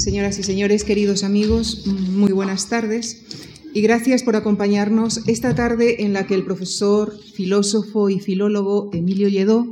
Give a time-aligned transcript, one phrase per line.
[0.00, 3.20] Señoras y señores, queridos amigos, muy buenas tardes.
[3.74, 9.28] Y gracias por acompañarnos esta tarde en la que el profesor, filósofo y filólogo Emilio
[9.28, 9.70] Lledó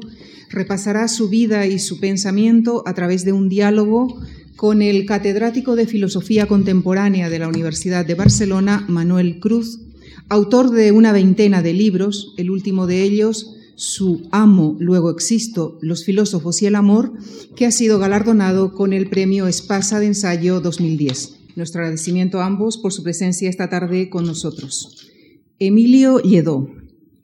[0.50, 4.20] repasará su vida y su pensamiento a través de un diálogo
[4.54, 9.80] con el catedrático de Filosofía Contemporánea de la Universidad de Barcelona, Manuel Cruz,
[10.28, 16.04] autor de una veintena de libros, el último de ellos, Su amo, luego existo, los
[16.04, 17.12] filósofos y el amor,
[17.54, 21.36] que ha sido galardonado con el premio Espasa de Ensayo 2010.
[21.54, 25.12] Nuestro agradecimiento a ambos por su presencia esta tarde con nosotros.
[25.60, 26.68] Emilio Lledó.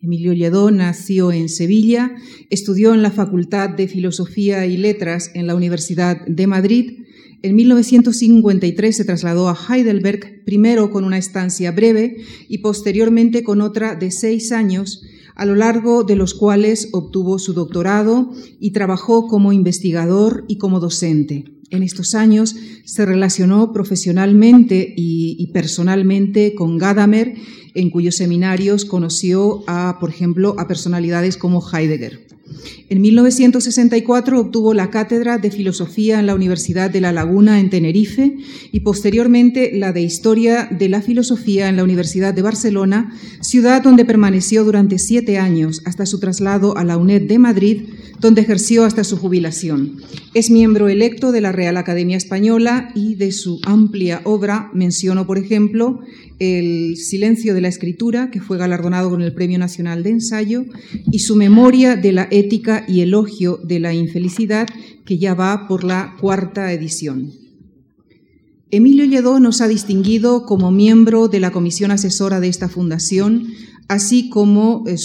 [0.01, 2.12] Emilio Lledó nació en Sevilla,
[2.51, 7.05] estudió en la Facultad de Filosofía y Letras en la Universidad de Madrid
[7.45, 12.17] en 1953 se trasladó a Heidelberg, primero con una estancia breve
[12.48, 15.03] y posteriormente con otra de seis años,
[15.34, 18.30] a lo largo de los cuales obtuvo su doctorado
[18.61, 21.45] y trabajó como investigador y como docente.
[21.70, 27.34] En estos años se relacionó profesionalmente y, personalmente con Gadamer,
[27.75, 32.27] en cuyos seminarios conoció, a, por ejemplo, a personalidades como Heidegger.
[32.95, 38.37] En 1964 obtuvo la cátedra de Filosofía en la Universidad de La Laguna en Tenerife
[38.70, 44.05] y posteriormente la de Historia de la Filosofía en la Universidad de Barcelona, ciudad donde
[44.05, 47.83] permaneció durante siete años hasta su traslado a la UNED de Madrid,
[48.20, 49.97] donde ejerció hasta su jubilación.
[50.33, 55.39] Es miembro electo de la Real Academia Española y de su amplia obra menciono, por
[55.39, 56.00] ejemplo,
[56.41, 60.65] El silencio de la escritura, que fue galardonado con el Premio Nacional de Ensayo,
[61.11, 64.69] y su memoria de la ética y elogio de la infelicidad,
[65.05, 67.33] que ya va por la cuarta edición.
[68.71, 73.47] Emilio Lledó nos ha distinguido como miembro de la comisión asesora de esta fundación,
[73.89, 74.97] así como eh,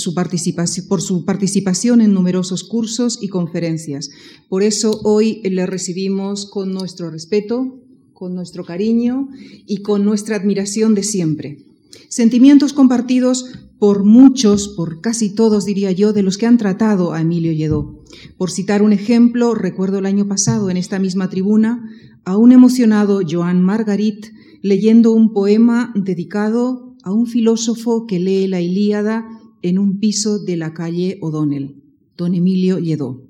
[0.87, 4.09] por su participación en numerosos cursos y conferencias.
[4.47, 7.79] Por eso hoy le recibimos con nuestro respeto,
[8.13, 9.29] con nuestro cariño
[9.65, 11.65] y con nuestra admiración de siempre.
[12.09, 13.45] Sentimientos compartidos
[13.79, 18.03] por muchos, por casi todos, diría yo, de los que han tratado a Emilio Lledó.
[18.37, 21.89] Por citar un ejemplo, recuerdo el año pasado en esta misma tribuna
[22.25, 24.27] a un emocionado Joan Margarit
[24.61, 29.25] leyendo un poema dedicado a un filósofo que lee la Ilíada
[29.61, 31.81] en un piso de la calle O'Donnell,
[32.17, 33.25] don Emilio Lledó.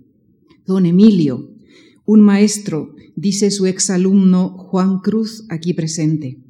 [0.65, 1.51] Don Emilio,
[2.05, 6.43] un maestro, dice su exalumno Juan Cruz aquí presente.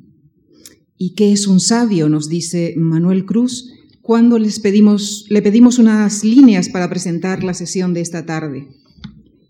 [0.97, 2.09] ¿Y qué es un sabio?
[2.09, 3.73] nos dice Manuel Cruz
[4.09, 8.67] cuando les pedimos, le pedimos unas líneas para presentar la sesión de esta tarde.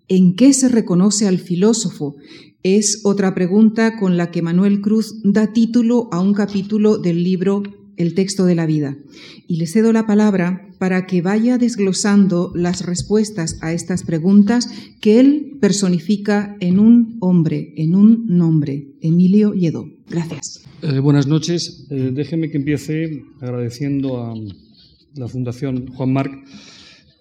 [0.10, 2.18] ¿En qué se reconoce al filósofo?
[2.62, 7.64] Es otra pregunta con la que Manuel Cruz da título a un capítulo del libro
[8.00, 8.98] El texto de la vida.
[9.46, 14.70] Y le cedo la palabra para que vaya desglosando las respuestas a estas preguntas
[15.02, 19.86] que él personifica en un hombre, en un nombre, Emilio Lledó.
[20.10, 20.64] Gracias.
[20.82, 21.86] Eh, buenas noches.
[21.90, 24.34] Eh, déjeme que empiece agradeciendo a
[25.16, 26.32] la Fundación Juan Marc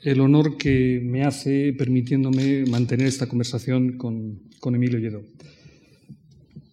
[0.03, 5.22] el honor que me hace permitiéndome mantener esta conversación con, con Emilio Lledó.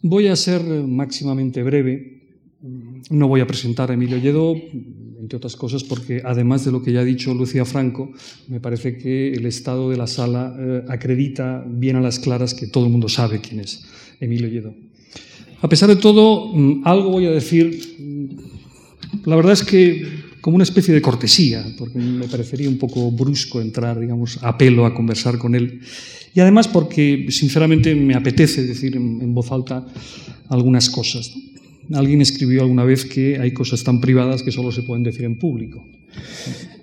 [0.04, 2.15] Voy a ser máximamente breve.
[3.10, 4.56] No voy a presentar a Emilio Lledó,
[5.20, 8.12] entre otras cosas porque, además de lo que ya ha dicho Lucía Franco,
[8.48, 12.68] me parece que el estado de la sala eh, acredita bien a las claras que
[12.68, 13.84] todo el mundo sabe quién es
[14.20, 14.74] Emilio Lledó.
[15.62, 20.56] A pesar de todo, mm, algo voy a decir, mm, la verdad es que como
[20.56, 24.94] una especie de cortesía, porque me parecería un poco brusco entrar, digamos, a pelo a
[24.94, 25.82] conversar con él.
[26.36, 29.88] Y además porque, sinceramente, me apetece decir en, voz alta
[30.48, 31.34] algunas cosas.
[31.94, 35.38] Alguien escribió alguna vez que hay cosas tan privadas que solo se pueden decir en
[35.38, 35.86] público.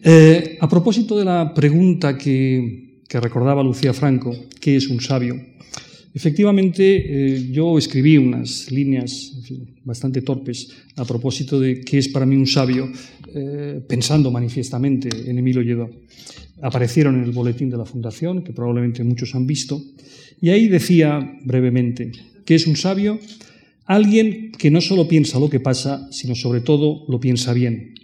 [0.02, 5.36] Eh, a propósito de la pregunta que, recordaba Lucía Franco, ¿qué es un sabio?
[6.14, 6.82] Efectivamente,
[7.36, 9.32] eh, yo escribí unas líneas
[9.84, 12.90] bastante torpes a propósito de qué es para mí un sabio,
[13.34, 15.90] eh, pensando manifiestamente en Emilio Lledó.
[16.62, 19.82] Aparecieron en el boletín de la Fundación, que probablemente muchos han visto,
[20.40, 22.12] y ahí decía brevemente,
[22.44, 23.18] ¿qué es un sabio?
[23.84, 27.94] Alguien que no solo piensa lo que pasa, sino sobre todo lo piensa bien.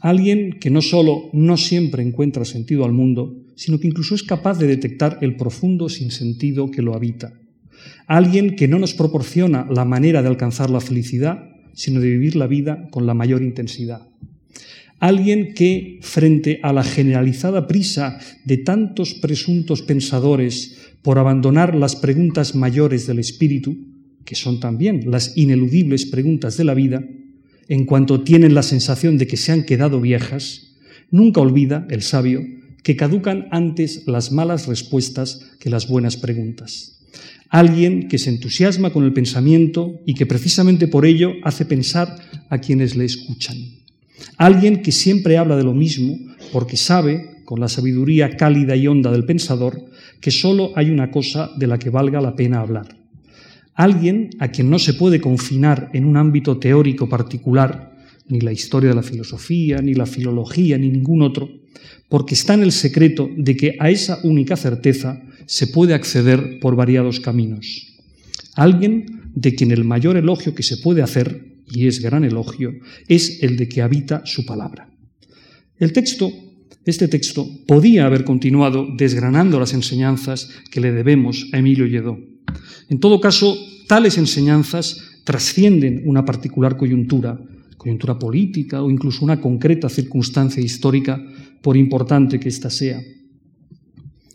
[0.00, 4.58] Alguien que no solo no siempre encuentra sentido al mundo, sino que incluso es capaz
[4.58, 7.32] de detectar el profundo sinsentido que lo habita.
[8.06, 12.46] Alguien que no nos proporciona la manera de alcanzar la felicidad, sino de vivir la
[12.46, 14.08] vida con la mayor intensidad.
[15.00, 22.54] Alguien que, frente a la generalizada prisa de tantos presuntos pensadores por abandonar las preguntas
[22.54, 23.76] mayores del espíritu,
[24.28, 27.02] que son también las ineludibles preguntas de la vida,
[27.66, 30.76] en cuanto tienen la sensación de que se han quedado viejas,
[31.10, 32.42] nunca olvida, el sabio,
[32.82, 37.00] que caducan antes las malas respuestas que las buenas preguntas.
[37.48, 42.14] alguien que se entusiasma con el pensamiento y que precisamente por ello hace pensar
[42.50, 43.56] a quienes le escuchan,
[44.36, 46.18] alguien que siempre habla de lo mismo
[46.52, 49.86] porque sabe, con la sabiduría cálida y honda del pensador,
[50.20, 52.97] que solo hay una cosa de la que valga la pena hablar.
[53.78, 57.94] Alguien a quien no se puede confinar en un ámbito teórico particular,
[58.26, 61.48] ni la historia de la filosofía, ni la filología, ni ningún otro,
[62.08, 66.74] porque está en el secreto de que a esa única certeza se puede acceder por
[66.74, 67.94] variados caminos.
[68.56, 72.72] Alguien de quien el mayor elogio que se puede hacer, y es gran elogio,
[73.06, 74.90] es el de que habita su palabra.
[75.78, 76.32] El texto,
[76.84, 82.18] este texto, podía haber continuado desgranando las enseñanzas que le debemos a Emilio Lledó.
[82.88, 83.56] En todo caso,
[83.86, 87.38] tales enseñanzas trascienden una particular coyuntura,
[87.76, 91.20] coyuntura política o incluso una concreta circunstancia histórica,
[91.62, 93.00] por importante que ésta sea.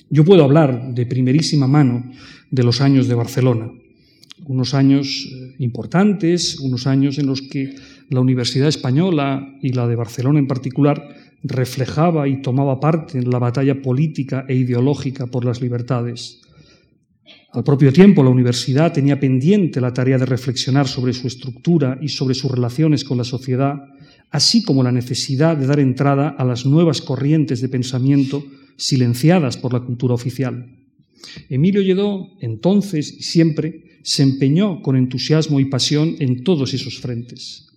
[0.10, 2.12] Yo puedo hablar de primerísima mano
[2.52, 3.72] de los años de Barcelona,
[4.46, 7.76] unos años eh, importantes, unos años en los que
[8.10, 13.40] la Universidad Española y la de Barcelona en particular reflejaba y tomaba parte en la
[13.40, 16.43] batalla política e ideológica por las libertades.
[17.54, 22.08] Al propio tiempo, la universidad tenía pendiente la tarea de reflexionar sobre su estructura y
[22.08, 23.76] sobre sus relaciones con la sociedad,
[24.32, 28.44] así como la necesidad de dar entrada a las nuevas corrientes de pensamiento
[28.76, 30.66] silenciadas por la cultura oficial.
[31.48, 37.68] Emilio Lledó, entonces y siempre, se empeñó con entusiasmo y pasión en todos esos frentes.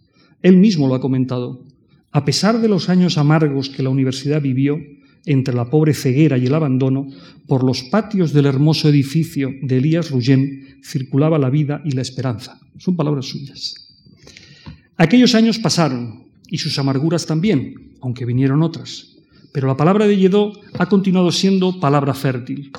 [0.40, 1.64] Él mismo lo ha comentado.
[2.12, 4.78] A pesar de los años amargos que la universidad vivió,
[5.26, 7.08] entre la pobre ceguera y el abandono,
[7.46, 12.60] por los patios del hermoso edificio de Elías Ruggen circulaba la vida y la esperanza.
[12.78, 13.74] Son palabras suyas.
[14.96, 19.16] Aquellos años pasaron, y sus amarguras también, aunque vinieron otras.
[19.52, 22.70] Pero la palabra de Lledó ha continuado siendo palabra fértil.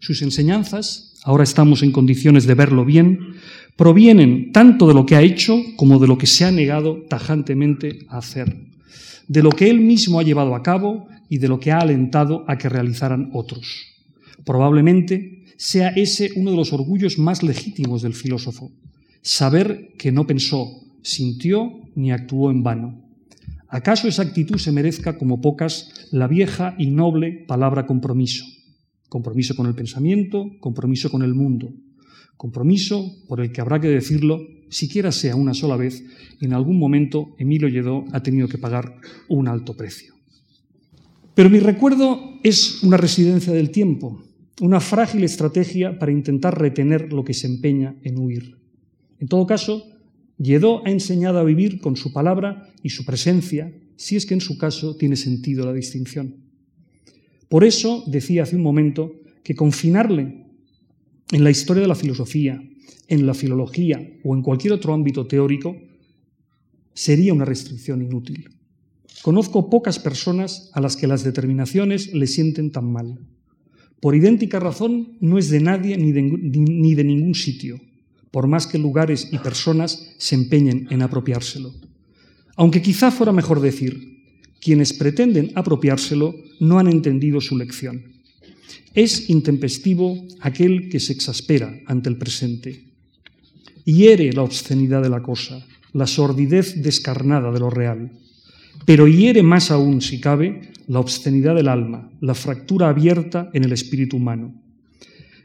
[0.00, 3.34] Sus enseñanzas, ahora estamos en condiciones de verlo bien,
[3.76, 8.06] provienen tanto de lo que ha hecho como de lo que se ha negado tajantemente
[8.08, 8.56] a hacer,
[9.26, 12.44] de lo que él mismo ha llevado a cabo y de lo que ha alentado
[12.48, 13.94] a que realizaran otros.
[14.44, 18.72] Probablemente sea ese uno de los orgullos más legítimos del filósofo,
[19.22, 23.04] saber que no pensó, sintió ni actuó en vano.
[23.68, 28.44] ¿Acaso esa actitud se merezca como pocas la vieja y noble palabra compromiso?
[29.08, 31.72] Compromiso con el pensamiento, compromiso con el mundo,
[32.36, 36.04] compromiso por el que habrá que decirlo, siquiera sea una sola vez,
[36.40, 38.96] en algún momento Emilio Lledó ha tenido que pagar
[39.28, 40.13] un alto precio.
[41.34, 44.22] Pero mi recuerdo es una residencia del tiempo,
[44.60, 48.56] una frágil estrategia para intentar retener lo que se empeña en huir.
[49.18, 49.90] En todo caso,
[50.38, 54.40] Lledó ha enseñado a vivir con su palabra y su presencia, si es que en
[54.40, 56.36] su caso tiene sentido la distinción.
[57.48, 60.46] Por eso decía hace un momento que confinarle
[61.30, 62.60] en la historia de la filosofía,
[63.08, 65.76] en la filología o en cualquier otro ámbito teórico
[66.94, 68.48] sería una restricción inútil.
[69.24, 73.20] Conozco pocas personas a las que las determinaciones le sienten tan mal.
[73.98, 77.80] Por idéntica razón, no es de nadie ni de, ni de ningún sitio,
[78.30, 81.72] por más que lugares y personas se empeñen en apropiárselo.
[82.56, 84.20] Aunque quizá fuera mejor decir,
[84.60, 88.04] quienes pretenden apropiárselo no han entendido su lección.
[88.92, 92.84] Es intempestivo aquel que se exaspera ante el presente.
[93.86, 98.20] Hiere la obscenidad de la cosa, la sordidez descarnada de lo real
[98.84, 103.72] pero hiere más aún, si cabe, la obscenidad del alma, la fractura abierta en el
[103.72, 104.54] espíritu humano.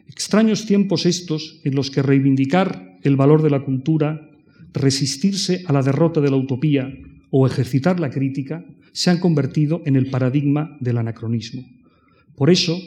[0.07, 4.29] Extraños tiempos estos en los que reivindicar el valor de la cultura,
[4.74, 6.91] resistirse a la derrota de la utopía
[7.31, 11.63] o ejercitar la crítica se han convertido en el paradigma del anacronismo.
[12.36, 12.79] Por eso,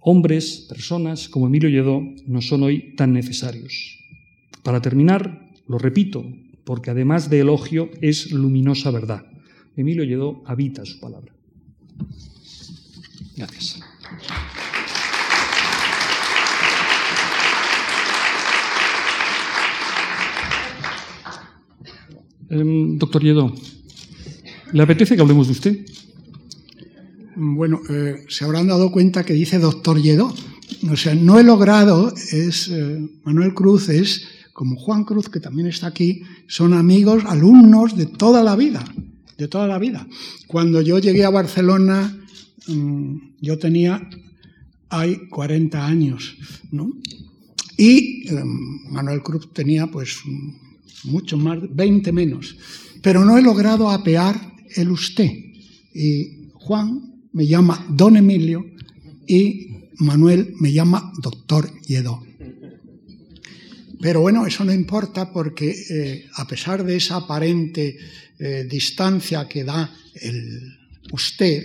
[0.00, 3.98] hombres, personas como Emilio Lledó no son hoy tan necesarios.
[4.62, 6.24] Para terminar, lo repito,
[6.64, 9.24] porque además de elogio es luminosa verdad.
[9.78, 11.32] Emilio Lledó habita su palabra.
[13.36, 13.78] Gracias.
[22.50, 23.54] Em, doctor Lledó,
[24.72, 25.86] ¿le apetece que hablemos de usted?
[27.36, 30.34] Bueno, eh, se habrán dado cuenta que dice doctor Lledó.
[30.90, 35.68] O sea, no he logrado, es eh, Manuel Cruz es, como Juan Cruz, que también
[35.68, 38.84] está aquí, son amigos, alumnos de toda la vida
[39.38, 40.06] de toda la vida.
[40.48, 42.14] Cuando yo llegué a Barcelona,
[42.66, 44.10] mm, yo tenía,
[44.90, 46.36] hay 40 años,
[46.72, 46.92] ¿no?
[47.76, 50.18] Y em, Manuel Cruz tenía pues
[51.04, 52.56] mucho más, 20 menos.
[53.00, 54.34] Pero no he logrado apear
[54.74, 55.30] el usted.
[55.94, 58.66] Y Juan me llama don Emilio
[59.26, 59.68] y
[59.98, 62.24] Manuel me llama doctor Lledó.
[64.00, 67.96] Pero bueno, eso no importa porque eh, a pesar de esa aparente
[68.38, 70.78] eh, distancia que da el,
[71.12, 71.62] usted,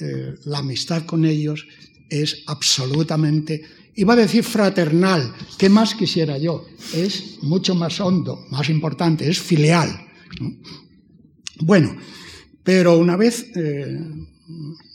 [0.00, 1.66] eh, la amistad con ellos
[2.08, 3.62] es absolutamente,
[3.94, 6.66] iba a decir fraternal, ¿qué más quisiera yo?
[6.94, 9.88] Es mucho más hondo, más importante, es filial.
[11.60, 11.96] Bueno,
[12.64, 13.52] pero una vez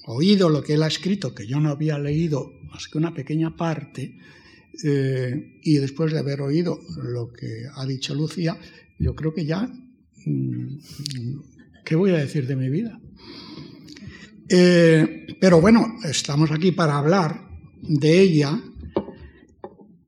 [0.06, 3.56] oído lo que él ha escrito, que yo no había leído más que una pequeña
[3.56, 4.18] parte,
[4.84, 8.58] eh, y después de haber oído lo que ha dicho Lucía,
[9.00, 9.70] yo creo que ya,
[11.84, 13.00] ¿qué voy a decir de mi vida?
[14.50, 17.48] Eh, pero bueno, estamos aquí para hablar
[17.82, 18.62] de ella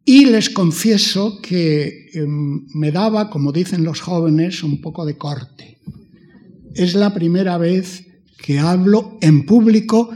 [0.06, 5.80] y les confieso que em, me daba, como dicen los jóvenes, un poco de corte.
[6.74, 8.08] Es la primera vez
[8.38, 10.10] que hablo en público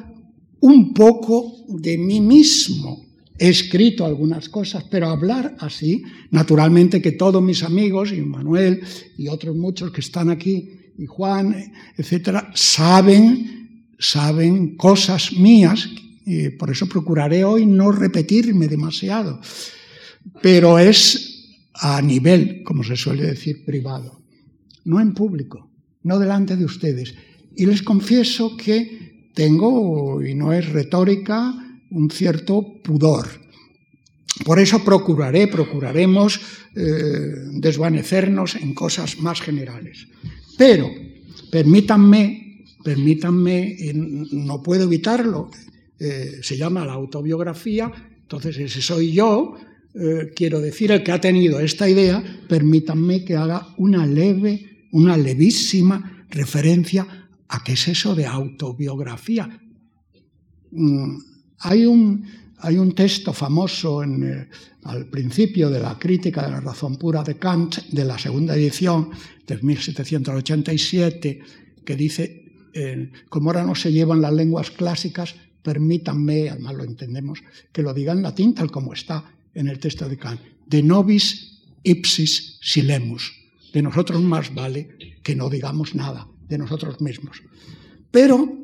[0.62, 3.05] un poco de mí mismo.
[3.41, 8.83] He escrito algunas cosas, pero hablar así, naturalmente que todos mis amigos, y Manuel
[9.17, 15.89] y otros muchos que están aquí, y Juan, etcétera, saben, saben cosas mías,
[16.24, 19.41] y por eso procuraré hoy no repetirme demasiado,
[20.43, 24.21] pero es a nivel, como se suele decir, privado,
[24.86, 25.67] no en público,
[26.03, 27.15] no delante de ustedes.
[27.55, 33.27] Y les confieso que tengo, y no es retórica, un cierto pudor.
[34.45, 36.39] Por eso procuraré, procuraremos
[36.75, 36.81] eh,
[37.53, 40.07] desvanecernos en cosas más generales.
[40.57, 40.89] Pero
[41.51, 43.77] permítanme, permítanme,
[44.31, 45.51] no puedo evitarlo,
[46.00, 49.55] eh, se llama la autobiografía, entonces ese soy yo,
[49.93, 55.17] eh, quiero decir, el que ha tenido esta idea, permítanme que haga una leve, una
[55.17, 57.21] levísima referencia
[57.51, 59.60] ¿A qué es eso de autobiografía?
[60.71, 61.17] Mm,
[61.62, 62.25] hay un,
[62.60, 64.48] hay texto famoso en, eh,
[64.84, 69.10] al principio de la crítica de la razón pura de Kant, de la segunda edición
[69.46, 71.39] de 1787,
[71.86, 77.44] que dice, eh, como ahora no se llevan las lenguas clásicas, permítanme, además lo entendemos,
[77.72, 81.62] que lo diga en latín tal como está en el texto de Kant, de nobis
[81.84, 83.34] ipsis silemus,
[83.74, 87.41] de nosotros más vale que no digamos nada de nosotros mismos.
[88.10, 88.58] Pero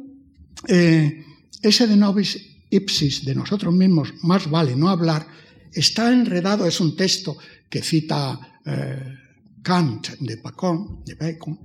[0.67, 1.23] eh,
[1.61, 5.27] ese de nobis ipsis de nosotros mismos, más vale no hablar,
[5.73, 7.37] está enredado, es un texto
[7.69, 9.13] que cita eh,
[9.61, 11.59] Kant de Bacon, de Bacon,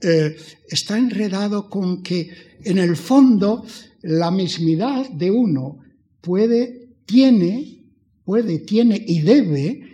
[0.00, 0.36] eh,
[0.68, 3.64] está enredado con que en el fondo
[4.02, 5.78] la mismidad de uno
[6.20, 7.84] puede, tiene,
[8.24, 9.84] puede, tiene y debe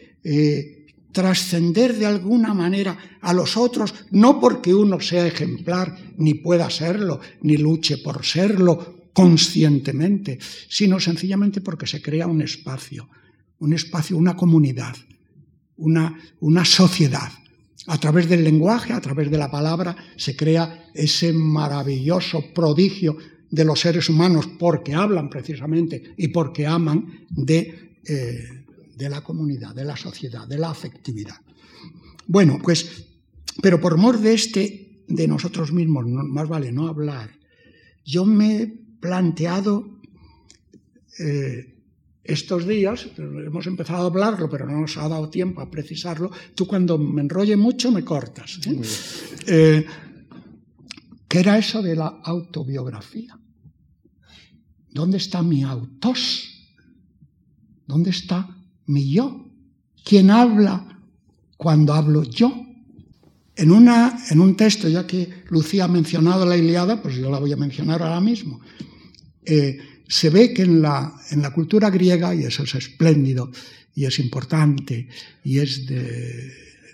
[1.14, 7.20] trascender de alguna manera a los otros, no porque uno sea ejemplar, ni pueda serlo,
[7.42, 13.08] ni luche por serlo conscientemente, sino sencillamente porque se crea un espacio,
[13.60, 14.94] un espacio, una comunidad,
[15.76, 17.32] una, una sociedad.
[17.86, 23.16] A través del lenguaje, a través de la palabra, se crea ese maravilloso prodigio
[23.50, 28.64] de los seres humanos porque hablan precisamente y porque aman de eh,
[28.96, 31.36] de la comunidad, de la sociedad, de la afectividad.
[32.26, 33.06] Bueno, pues,
[33.60, 37.30] pero por mor de este, de nosotros mismos, más vale no hablar,
[38.04, 40.00] yo me planteado
[41.18, 41.76] eh,
[42.24, 46.66] estos días, hemos empezado a hablarlo, pero no nos ha dado tiempo a precisarlo, tú
[46.66, 48.60] cuando me enrolle mucho me cortas.
[48.66, 48.80] ¿eh?
[49.46, 49.86] Eh,
[51.28, 53.38] ¿Qué era eso de la autobiografía?
[54.88, 56.64] ¿Dónde está mi autos?
[57.86, 58.56] ¿Dónde está
[58.86, 59.50] mi yo.
[60.02, 60.98] ¿Quién habla
[61.58, 62.50] cuando hablo yo?
[63.54, 67.38] En, una, en un texto, ya que Lucía ha mencionado la Iliada, pues yo la
[67.38, 68.60] voy a mencionar ahora mismo.
[69.44, 73.50] Eh, se ve que en la, en la cultura griega, y eso es espléndido,
[73.94, 75.08] y es importante,
[75.42, 75.82] y es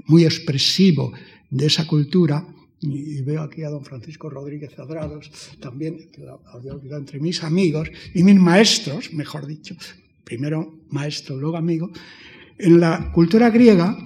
[0.07, 1.13] muy expresivo
[1.51, 2.47] de esa cultura,
[2.81, 5.31] y veo aquí a don Francisco Rodríguez Adrados,
[5.61, 9.77] también, que lo había entre mis amigos y mis maestros, mejor dicho,
[10.25, 11.91] primero maestro, luego amigo,
[12.59, 13.97] en la cultura griega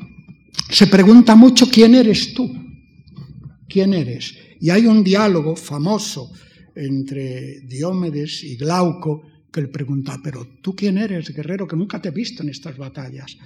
[0.71, 2.53] se pregunta mucho quién eres tú,
[3.69, 4.35] quién eres.
[4.61, 6.33] Y hay un diálogo famoso
[6.75, 9.23] entre Diomedes y Glauco
[9.55, 12.77] que le pregunta, pero tú quién eres, guerrero, que nunca te he visto en estas
[12.77, 13.39] batallas.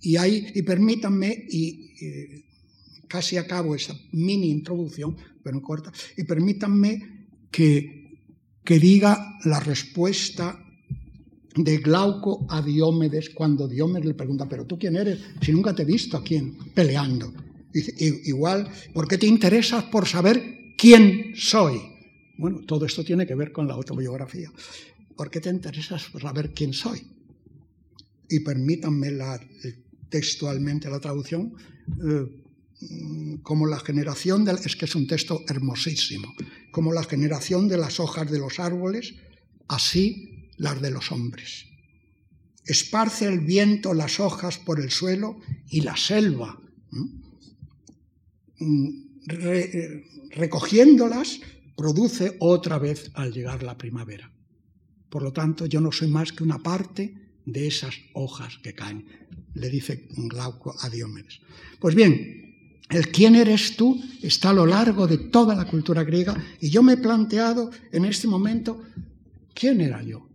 [0.00, 2.42] Y, hay, y permítanme, y,
[3.06, 8.18] casi acabo esa mini introducción, pero corta, y permítanme que,
[8.64, 10.58] que diga la respuesta
[11.54, 15.82] de Glauco a Diomedes cuando Diomedes le pregunta, pero tú quién eres si nunca te
[15.82, 17.32] he visto aquí peleando.
[17.72, 21.91] Igual, ¿por qué te interesas por saber quién soy?
[22.38, 24.50] Bueno, todo esto tiene que ver con la autobiografía.
[25.16, 27.06] ¿Por qué te interesas por saber quién soy?
[28.28, 29.38] Y permítanme la
[30.12, 31.54] textualmente la traducción,
[32.04, 32.26] eh,
[33.42, 36.34] como la generación, de, es que es un texto hermosísimo,
[36.70, 39.14] como la generación de las hojas de los árboles,
[39.68, 41.64] así las de los hombres.
[42.66, 46.60] Esparce el viento las hojas por el suelo y la selva,
[46.90, 47.22] mm,
[50.30, 51.40] recogiéndolas,
[51.76, 54.30] produce otra vez al llegar la primavera.
[55.08, 57.14] Por lo tanto, yo no soy más que una parte
[57.44, 59.06] de esas hojas que caen,
[59.54, 61.40] le dice Glauco a Diomedes.
[61.80, 62.42] Pues bien,
[62.88, 66.82] el quién eres tú está a lo largo de toda la cultura griega y yo
[66.82, 68.82] me he planteado en este momento
[69.54, 70.28] quién era yo.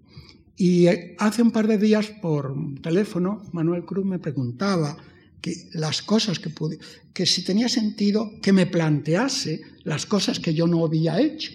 [0.56, 0.88] Y
[1.20, 4.98] hace un par de días por teléfono Manuel Cruz me preguntaba
[5.42, 6.80] que las cosas que pude,
[7.14, 11.52] que si tenía sentido que me plantease las cosas que yo no había hecho.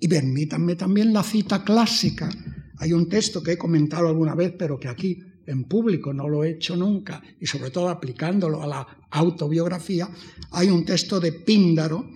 [0.00, 2.28] Y permítanme también la cita clásica.
[2.78, 6.44] Hay un texto que he comentado alguna vez, pero que aquí en público, no lo
[6.44, 10.08] he hecho nunca, y sobre todo aplicándolo a la autobiografía,
[10.50, 12.06] hay un texto de Píndaro,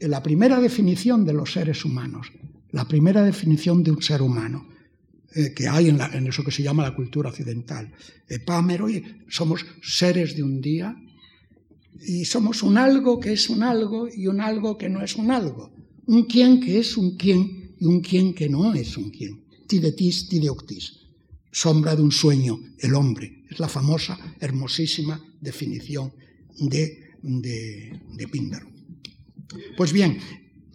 [0.00, 2.32] la primera definición de los seres humanos,
[2.72, 4.73] la primera definición de un ser humano
[5.34, 7.92] eh, que hay en, eso que se llama la cultura occidental.
[8.28, 10.96] Epámero, y somos seres de un día
[12.06, 15.30] y somos un algo que es un algo y un algo que no es un
[15.30, 15.72] algo.
[16.06, 19.44] Un quién que es un quién y un quién que no es un quién.
[19.66, 21.04] Tidetis, tideoctis
[21.54, 23.44] sombra de un sueño, el hombre.
[23.48, 26.12] Es la famosa, hermosísima definición
[26.58, 28.68] de, de, Píndaro.
[29.76, 30.18] Pues bien,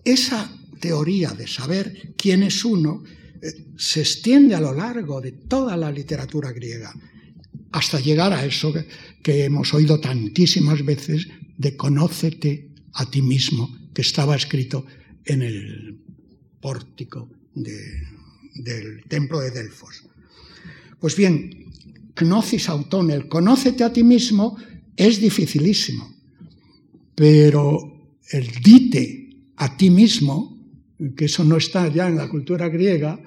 [0.05, 0.49] esa
[0.79, 3.03] teoría de saber quién es uno
[3.77, 6.93] se extiende a lo largo de toda la literatura griega,
[7.71, 8.73] hasta llegar a eso
[9.23, 11.27] que, hemos oído tantísimas veces
[11.57, 14.85] de conócete a ti mismo, que estaba escrito
[15.25, 15.99] en el
[16.59, 20.03] pórtico del templo de Delfos.
[20.99, 21.71] Pues bien,
[22.15, 24.57] gnosis autón, el conócete a ti mismo,
[24.95, 26.13] es dificilísimo,
[27.15, 30.58] pero el dite a ti mismo,
[31.15, 33.19] que eso no está ya en la cultura griega,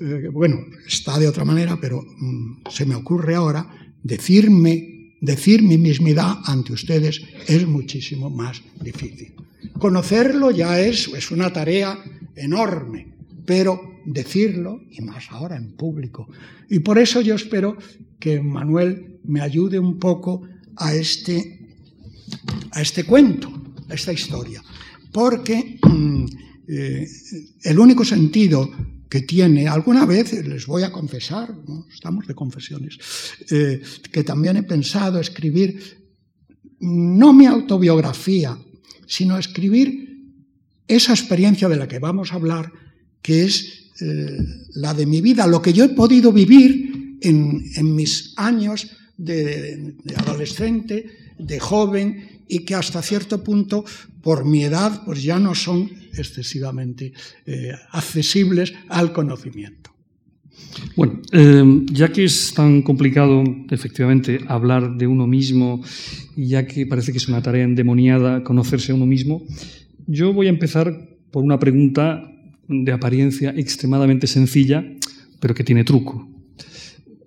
[0.00, 3.68] eh, bueno, está de otra manera, pero mm, se me ocurre ahora,
[4.02, 9.32] decirme, decir mi mismidad ante ustedes es muchísimo más difícil.
[9.78, 11.98] Conocerlo ya es, es una tarea
[12.34, 13.12] enorme,
[13.46, 16.28] pero decirlo, y más ahora en público.
[16.68, 17.76] Y por eso yo espero
[18.18, 20.42] que Manuel me ayude un poco
[20.76, 21.60] a este,
[22.72, 23.52] a este cuento,
[23.88, 24.62] a esta historia.
[25.12, 26.24] Porque mm,
[26.72, 27.08] eh,
[27.64, 28.70] el único sentido
[29.08, 31.52] que tiene, alguna vez les voy a confesar,
[31.92, 32.96] estamos de confesiones,
[33.50, 35.98] eh, que también he pensado escribir
[36.78, 38.56] no mi autobiografía,
[39.06, 40.10] sino escribir
[40.86, 42.72] esa experiencia de la que vamos a hablar,
[43.20, 44.38] que es eh,
[44.74, 51.34] la de mi vida, lo que yo he podido vivir en, mis años de, adolescente,
[51.36, 53.84] de joven, y que hasta cierto punto,
[54.22, 57.12] por mi edad, pues ya no son excesivamente
[57.46, 59.90] eh, accesibles al conocimiento.
[60.96, 65.82] Bueno, eh, ya que es tan complicado, efectivamente, hablar de uno mismo,
[66.36, 69.42] y ya que parece que es una tarea endemoniada conocerse a uno mismo,
[70.06, 72.30] yo voy a empezar por una pregunta
[72.68, 74.84] de apariencia extremadamente sencilla,
[75.40, 76.28] pero que tiene truco.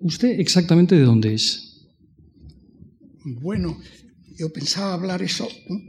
[0.00, 1.86] ¿Usted exactamente de dónde es?
[3.24, 3.78] Bueno,
[4.36, 5.48] yo pensaba hablar eso.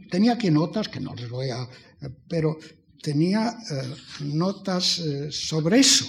[0.09, 1.67] Tenía aquí notas, que no les voy a...
[2.27, 2.57] pero
[3.01, 6.05] tenía eh, notas eh, sobre eso.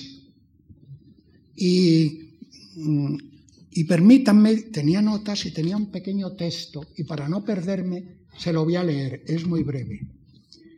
[1.55, 2.39] Y,
[2.77, 3.17] mm,
[3.71, 8.65] y permítanme, tenía notas y tenía un pequeño texto, y para no perderme, se lo
[8.65, 10.07] voy a leer, es muy breve.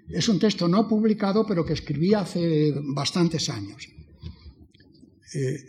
[0.08, 3.88] Es un texto no publicado, pero que escribí hace bastantes años.
[5.34, 5.66] Eh,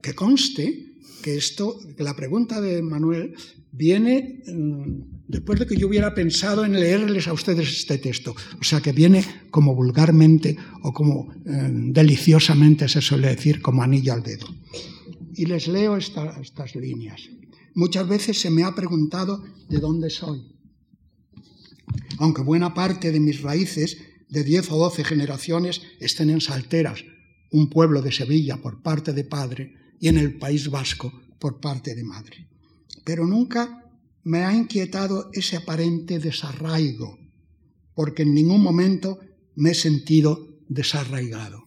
[0.00, 3.34] que conste que esto, la pregunta de Manuel
[3.72, 8.34] viene mm, después de que yo hubiera pensado en leerles a ustedes este texto.
[8.60, 14.12] O sea, que viene como vulgarmente o como eh, deliciosamente se suele decir, como anillo
[14.12, 14.46] al dedo.
[15.34, 17.22] Y les leo estas líneas.
[17.74, 20.42] Muchas veces se me ha preguntado de dónde soy
[22.18, 27.04] aunque buena parte de mis raíces de 10 o 12 generaciones estén en Salteras,
[27.50, 31.94] un pueblo de Sevilla por parte de padre, y en el País Vasco por parte
[31.94, 32.48] de madre.
[33.10, 33.90] Pero nunca
[34.22, 37.18] me ha inquietado ese aparente desarraigo,
[37.92, 39.18] porque en ningún momento
[39.56, 41.64] me he sentido desarraigado.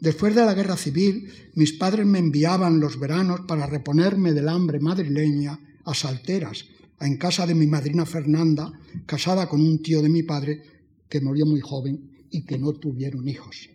[0.00, 4.80] Después de la guerra civil, mis padres me enviaban los veranos para reponerme del hambre
[4.80, 6.64] madrileña a Salteras,
[6.98, 8.72] en casa de mi madrina Fernanda,
[9.04, 10.62] casada con un tío de mi padre
[11.10, 13.68] que murió muy joven y que no tuvieron hijos.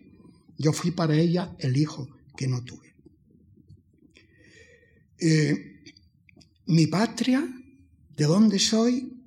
[0.56, 2.88] Yo fui para ella el hijo que no tuve.
[5.20, 5.77] Eh,
[6.68, 7.48] Mi patria,
[8.14, 9.24] ¿de dónde soy?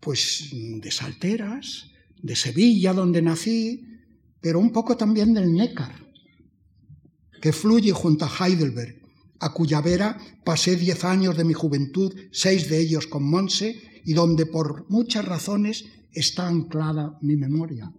[0.00, 1.90] Pues de Salteras,
[2.22, 3.84] de Sevilla, donde nací,
[4.40, 5.94] pero un poco también del Nécar,
[7.42, 9.02] que fluye junto a Heidelberg,
[9.40, 14.14] a cuya vera pasé diez años de mi juventud, seis de ellos con Monse, y
[14.14, 17.92] donde por muchas razones está anclada mi memoria,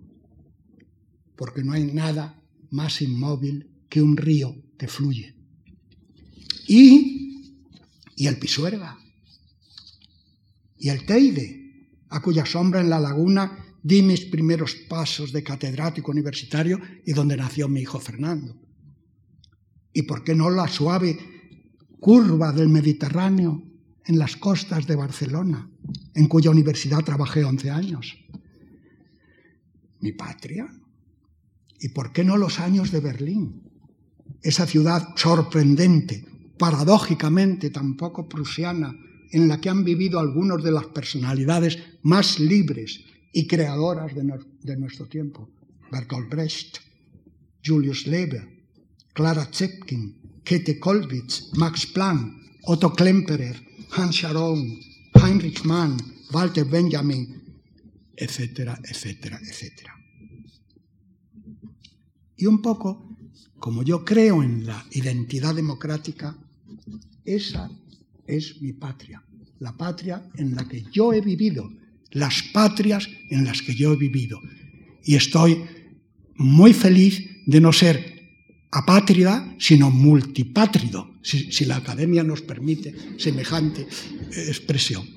[1.36, 5.36] porque no hay nada más inmóvil que un río que fluye.
[6.68, 7.33] Y,
[8.16, 8.98] y el Pisuerga,
[10.78, 11.64] y el Teide,
[12.10, 17.38] a cuya sombra en la laguna di mis primeros pasos de catedrático universitario y donde
[17.38, 18.56] nació mi hijo Fernando.
[19.92, 21.18] ¿Y por qué no la suave
[22.00, 23.64] curva del Mediterráneo
[24.06, 25.70] en las costas de Barcelona,
[26.14, 28.18] en cuya universidad trabajé 11 años?
[30.00, 30.68] Mi patria.
[31.80, 33.64] ¿Y por qué no los años de Berlín?
[34.42, 36.26] Esa ciudad sorprendente,
[36.64, 38.96] paradójicamente tampoco prusiana,
[39.32, 45.06] en la que han vivido algunos de las personalidades más libres y creadoras de, nuestro
[45.08, 45.50] tiempo.
[45.92, 46.78] Bertolt Brecht,
[47.62, 48.48] Julius Leber,
[49.12, 53.62] Clara Zetkin, Käthe Kollwitz, Max Planck, Otto Klemperer,
[53.98, 54.80] Hans Scharoun,
[55.16, 55.98] Heinrich Mann,
[56.32, 57.44] Walter Benjamin,
[58.16, 59.94] etcétera, etcétera, etcétera.
[62.38, 63.18] Y un poco,
[63.60, 66.38] como yo creo en la identidad democrática,
[67.26, 67.70] esa
[68.28, 69.24] es mi patria,
[69.60, 71.70] la patria en la que yo he vivido,
[72.12, 74.40] las patrias en las que yo he vivido.
[75.04, 75.64] Y estoy
[76.36, 78.14] muy feliz de no ser
[78.72, 85.08] apátrida, sino multipátrido, si, la academia nos permite semejante eh, expresión.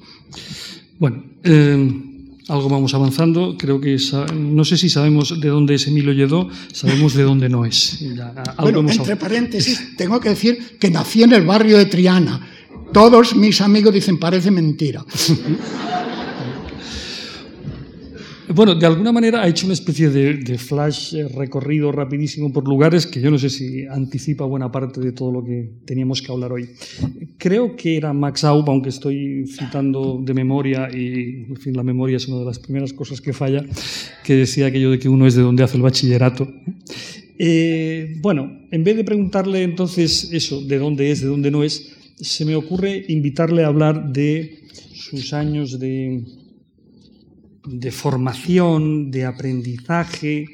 [0.99, 2.16] Bueno, eh,
[2.49, 3.57] algo vamos avanzando.
[3.59, 3.97] Creo que
[4.35, 8.01] no sé si sabemos de dónde es Emilio Lledó, sabemos de dónde no es.
[8.01, 12.53] Ya, bueno, entre paréntesis, tengo que decir que nací en el barrio de Triana
[12.93, 15.05] todos mis amigos dicen, parece mentira.
[18.55, 23.07] Bueno, de alguna manera ha hecho una especie de, flash eh, recorrido rapidísimo por lugares
[23.07, 26.53] que yo no sé si anticipa buena parte de todo lo que teníamos que hablar
[26.53, 26.71] hoy.
[27.39, 32.19] Creo que era Max Aub, aunque estoy citando de memoria, y en fin, la memoria
[32.19, 33.65] es una de las primeras cosas que falla,
[34.23, 36.49] que decía aquello de que uno es de donde hace el bachillerato.
[37.39, 41.95] Eh, bueno, en vez de preguntarle entonces eso, de dónde es, de dónde no es,
[42.21, 44.61] se me ocurre invitarle a hablar de
[44.95, 46.23] sus años de,
[47.67, 50.47] de formación, de aprendizaje,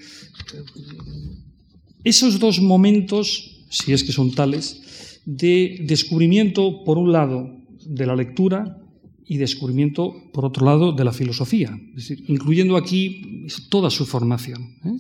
[2.04, 8.16] esos dos momentos, si es que son tales, de descubrimiento, por un lado, de la
[8.16, 8.78] lectura
[9.26, 14.62] y descubrimiento, por otro lado, de la filosofía, es decir, incluyendo aquí toda su formación.
[14.84, 14.98] ¿eh?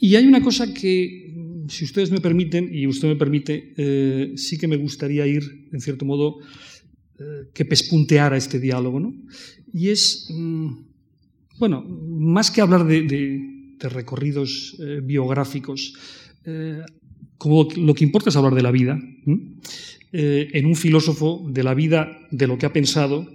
[0.00, 1.28] Y hay una cosa que
[1.68, 5.80] si ustedes me permiten, y usted me permite, eh, sí que me gustaría ir, en
[5.80, 6.38] cierto modo,
[7.18, 9.00] eh, que pespunteara este diálogo.
[9.00, 9.14] ¿no?
[9.72, 10.68] Y es, mm,
[11.58, 15.94] bueno, más que hablar de, recorridos eh, biográficos,
[17.36, 18.98] como lo que importa es hablar de la vida,
[20.12, 23.28] en un filósofo de la vida, de lo que ha pensado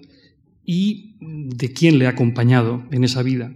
[0.65, 3.53] y de quién le ha acompañado en esa vida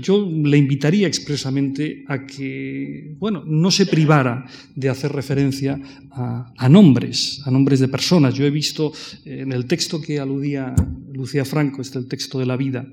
[0.00, 7.40] yo le invitaría expresamente a que, bueno, no se privara de hacer referencia a, nombres,
[7.46, 8.34] a nombres de personas.
[8.34, 8.92] Yo he visto
[9.24, 10.74] en el texto que aludía
[11.12, 12.86] Lucía Franco, este el texto de la vida,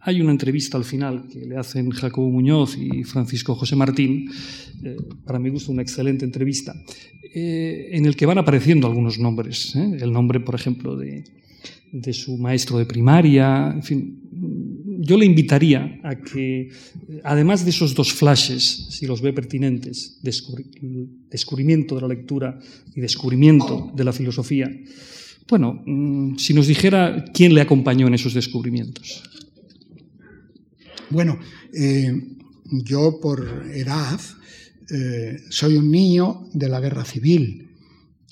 [0.00, 4.30] hay una entrevista al final que le hacen Jacobo Muñoz y Francisco José Martín,
[4.84, 6.74] eh, para mi gusto una excelente entrevista,
[7.34, 9.74] eh, en el que van apareciendo algunos nombres.
[9.74, 9.98] ¿eh?
[10.00, 11.24] El nombre, por ejemplo, de,
[12.12, 14.20] su maestro de primaria, en fin,
[15.00, 16.68] yo le invitaría a que,
[17.24, 22.58] además de esos dos flashes, si los ve pertinentes, descubrimiento de la lectura
[22.94, 24.70] y descubrimiento de la filosofía,
[25.48, 29.22] bueno, mm, si nos dijera quién le acompañó en esos descubrimientos.
[31.10, 31.38] Bueno,
[31.72, 32.12] eh,
[32.64, 34.20] yo por edad
[34.90, 37.68] eh, soy un niño de la guerra civil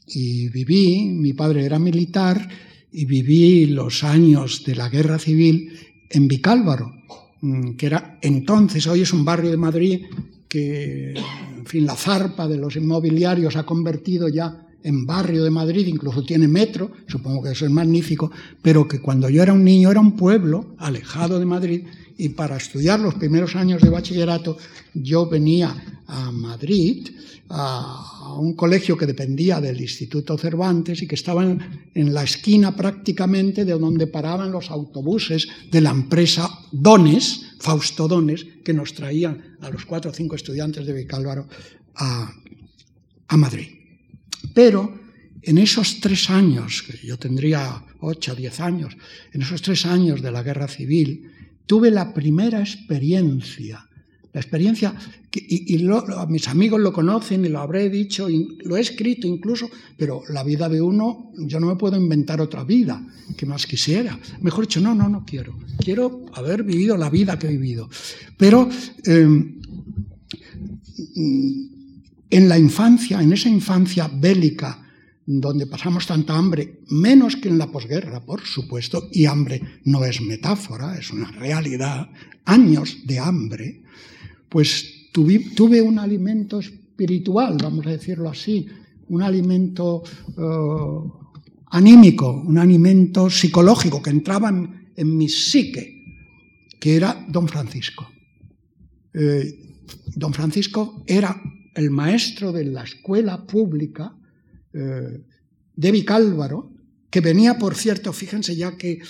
[0.07, 2.49] y viví, mi padre era militar
[2.93, 5.73] y viví los años de la guerra civil
[6.11, 6.93] en Vicálvaro,
[7.41, 10.03] mm, que era entonces, hoy es un barrio de Madrid
[10.49, 11.15] que,
[11.57, 16.23] en fin, la zarpa de los inmobiliarios ha convertido ya en barrio de Madrid, incluso
[16.23, 18.31] tiene metro, supongo que eso es magnífico,
[18.63, 21.87] pero que cuando yo era un niño era un pueblo alejado de Madrid
[22.19, 24.57] y para estudiar los primeros años de bachillerato
[24.95, 27.09] yo venía a Madrid,
[27.49, 33.65] a, un colegio que dependía del Instituto Cervantes y que estaba en, la esquina prácticamente
[33.65, 39.71] de donde paraban los autobuses de la empresa Dones, Fausto Dones, que nos traían a
[39.71, 41.49] los cuatro o cinco estudiantes de Vicálvaro
[41.95, 42.33] a,
[43.29, 43.69] a Madrid.
[44.53, 45.07] Pero
[45.43, 48.97] en esos tres años, que yo tendría ocho o diez años,
[49.33, 51.31] en esos tres años de la guerra civil,
[51.67, 53.87] tuve la primera experiencia,
[54.33, 54.95] la experiencia,
[55.35, 55.87] y,
[56.29, 58.27] mis amigos lo conocen y lo habré dicho,
[58.65, 62.65] lo he escrito incluso, pero la vida de uno, yo no me puedo inventar otra
[62.65, 63.05] vida
[63.37, 64.19] que más quisiera.
[64.41, 65.59] Mejor dicho, no, no, no quiero.
[65.79, 67.89] Quiero haber vivido la vida que he vivido.
[68.37, 68.69] Pero
[69.05, 69.61] em,
[72.31, 74.86] en la infancia, en esa infancia bélica,
[75.27, 80.21] donde pasamos tanta hambre, menos que en la posguerra, por supuesto, y hambre no es
[80.21, 82.09] metáfora, es una realidad,
[82.45, 83.83] años de hambre,
[84.49, 88.67] pues tuve, un alimento espiritual, vamos a decirlo así,
[89.09, 91.11] un alimento eh,
[91.71, 96.05] anímico, un alimento psicológico que entraba en, mi psique,
[96.79, 98.09] que era don Francisco.
[99.13, 99.75] Eh,
[100.15, 101.41] don Francisco era
[101.75, 104.15] el maestro de la escuela pública
[104.77, 105.21] eh,
[105.75, 106.71] de Vicálvaro,
[107.11, 109.01] que venía, por cierto, fíjense ya que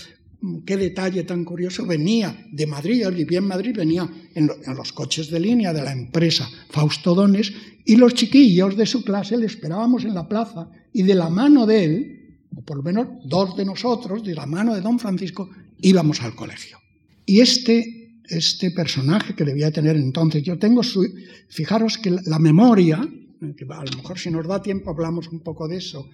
[0.64, 5.30] qué detalle tan curioso, venía de Madrid, él vivía en Madrid, venía en, los coches
[5.30, 7.52] de línea de la empresa Faustodones
[7.84, 11.66] y los chiquillos de su clase le esperábamos en la plaza y de la mano
[11.66, 15.50] de él, o por lo menos dos de nosotros, de la mano de don Francisco,
[15.80, 16.78] íbamos al colegio.
[17.24, 21.06] Y este, este personaje que debía tener entonces, yo tengo su...
[21.48, 23.08] Fijaros que la memoria,
[23.40, 26.08] a lo mejor si nos da tiempo hablamos un poco de eso,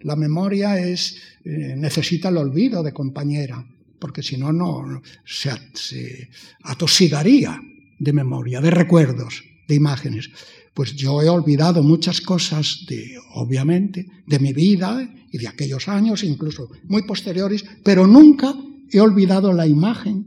[0.00, 3.64] la memoria es, eh, necesita el olvido de compañera,
[3.98, 6.28] porque si no, no se, se
[6.62, 7.60] atosigaría
[7.98, 10.30] de memoria, de recuerdos, de imágenes.
[10.74, 16.24] Pues yo he olvidado muchas cosas, de, obviamente, de mi vida y de aquellos años,
[16.24, 18.54] incluso muy posteriores, pero nunca
[18.90, 20.26] he olvidado la imagen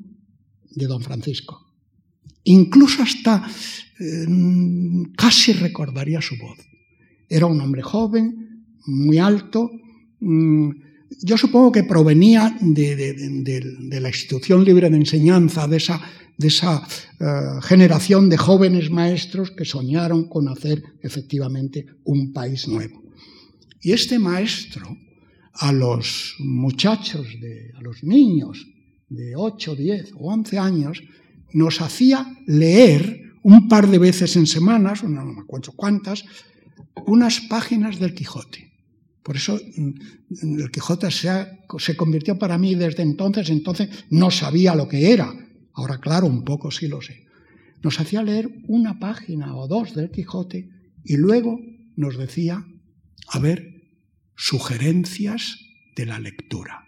[0.72, 1.66] de don Francisco.
[2.46, 3.48] Incluso hasta
[5.16, 6.58] casi recordaría su voz.
[7.30, 9.72] Era un hombre joven, muy alto.
[10.20, 10.70] Mm,
[11.24, 16.02] yo supongo que provenía de, la institución libre de enseñanza, de esa,
[16.38, 16.86] de esa
[17.20, 17.26] eh,
[17.64, 23.04] generación de jóvenes maestros que soñaron con hacer efectivamente un país nuevo.
[23.82, 24.98] Y este maestro,
[25.54, 27.28] a los muchachos,
[27.76, 28.68] a los niños
[29.10, 31.04] de 8, 10 o 11 años,
[31.54, 36.26] nos hacía leer un par de veces en semanas, no me acuerdo cuántas,
[37.06, 38.74] unas páginas del Quijote.
[39.24, 44.90] Por eso mm, el Quijote se, convirtió para mí desde entonces, entonces no sabía lo
[44.90, 45.34] que era.
[45.72, 47.26] Ahora, claro, un poco sí lo sé.
[47.82, 50.70] Nos hacía leer una página o dos del Quijote
[51.06, 51.58] y luego
[51.96, 52.66] nos decía,
[53.30, 53.82] a ver,
[54.36, 55.58] sugerencias
[55.96, 56.86] de la lectura.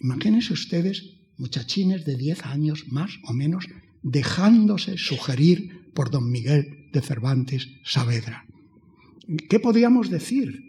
[0.00, 3.68] Imagínense ustedes, muchachines de 10 años más o menos,
[4.04, 8.46] dejándose sugerir por don Miguel de Cervantes Saavedra.
[9.48, 10.62] ¿Qué podríamos decir?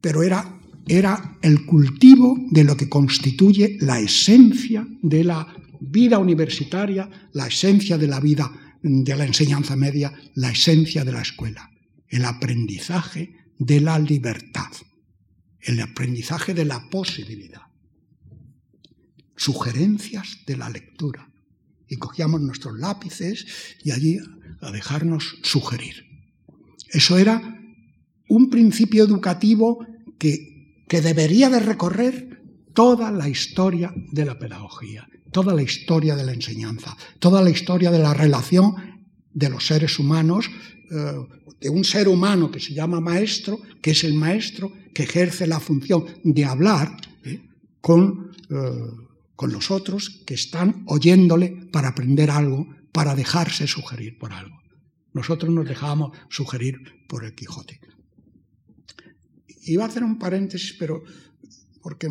[0.00, 5.46] pero era, era el cultivo de lo que constituye la esencia de la
[5.80, 8.50] vida universitaria, la esencia de la vida
[8.82, 11.70] de la enseñanza media, la esencia de la escuela,
[12.08, 14.70] el aprendizaje de la libertad,
[15.60, 17.62] el aprendizaje de la posibilidad,
[19.36, 21.28] sugerencias de la lectura.
[21.88, 23.46] Y cogíamos nuestros lápices
[23.82, 24.18] y allí
[24.60, 26.04] a dejarnos sugerir.
[26.90, 27.58] Eso era
[28.28, 29.86] un principio educativo
[30.18, 32.42] que, que debería de recorrer
[32.74, 37.90] toda la historia de la pedagogía, toda la historia de la enseñanza, toda la historia
[37.90, 38.74] de la relación
[39.32, 40.50] de los seres humanos,
[40.90, 41.12] eh,
[41.60, 45.60] de un ser humano que se llama maestro, que es el maestro que ejerce la
[45.60, 47.40] función de hablar eh,
[47.80, 48.56] con, eh,
[49.38, 54.60] con los otros que están oyéndole para aprender algo, para dejarse sugerir por algo.
[55.14, 57.78] Nosotros nos dejábamos sugerir por el Quijote.
[59.62, 61.04] Iba a hacer un paréntesis, pero
[61.80, 62.08] porque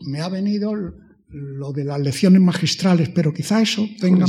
[0.00, 0.72] me ha venido
[1.28, 4.24] lo de las lecciones magistrales, pero quizá eso venga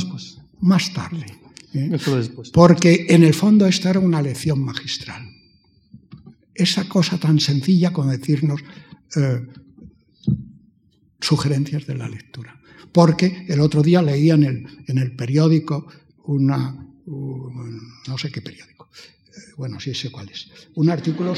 [0.60, 1.28] más tarde.
[1.74, 1.98] ¿eh?
[2.52, 5.24] Porque en el fondo esta era una lección magistral.
[6.54, 8.60] Esa cosa tan sencilla como decirnos
[9.16, 9.48] eh,
[11.20, 12.60] sugerencias de la lectura.
[12.92, 15.88] Porque el otro día leía en el, en el periódico
[16.26, 16.76] una,
[17.06, 21.34] no sé qué periódico, eh, bueno, sí sé cuál es, un artículo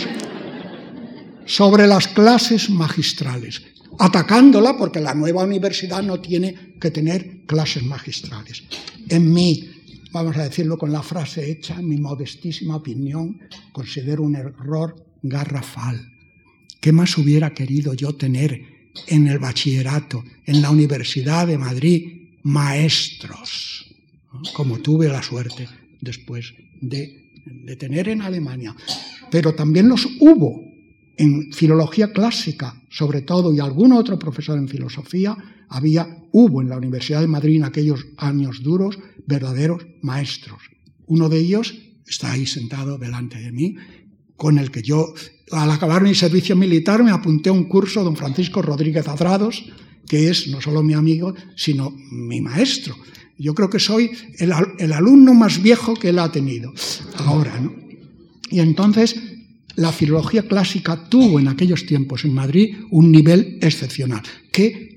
[1.46, 3.64] sobre las clases magistrales,
[4.00, 8.64] atacándola porque la nueva universidad no tiene que tener clases magistrales.
[9.10, 9.70] En mi,
[10.12, 13.40] vamos a decirlo con la frase hecha, mi modestísima opinión,
[13.72, 16.14] considero un error garrafal.
[16.80, 23.94] ¿Qué más hubiera querido yo tener en el bachillerato, en la Universidad de Madrid, maestros,
[24.54, 25.68] como tuve la suerte
[26.02, 27.28] después de
[27.66, 28.76] de tener en Alemania,
[29.32, 30.64] pero también los hubo
[31.18, 35.36] en filología clásica, sobre todo, y algún otro profesor en filosofía,
[35.70, 40.62] había, hubo en la Universidad de Madrid en aquellos años duros, verdaderos maestros.
[41.08, 41.74] Uno de ellos
[42.06, 43.76] está ahí sentado delante de mí,
[44.38, 45.14] con el que yo,
[45.52, 49.66] al acabar mi servicio militar, me apunté a un curso, don Francisco Rodríguez Adrados,
[50.08, 52.96] que es no solo mi amigo, sino mi maestro.
[53.38, 56.74] Yo creo que soy el, el alumno más viejo que él ha tenido
[57.18, 57.60] ahora.
[57.60, 57.76] ¿no?
[58.50, 59.16] Y entonces
[59.76, 64.88] la filología clásica tuvo en aquellos tiempos en Madrid un nivel excepcional, que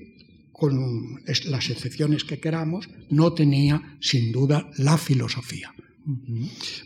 [0.61, 5.73] con las excepciones que queramos, no tenía sin duda la filosofía.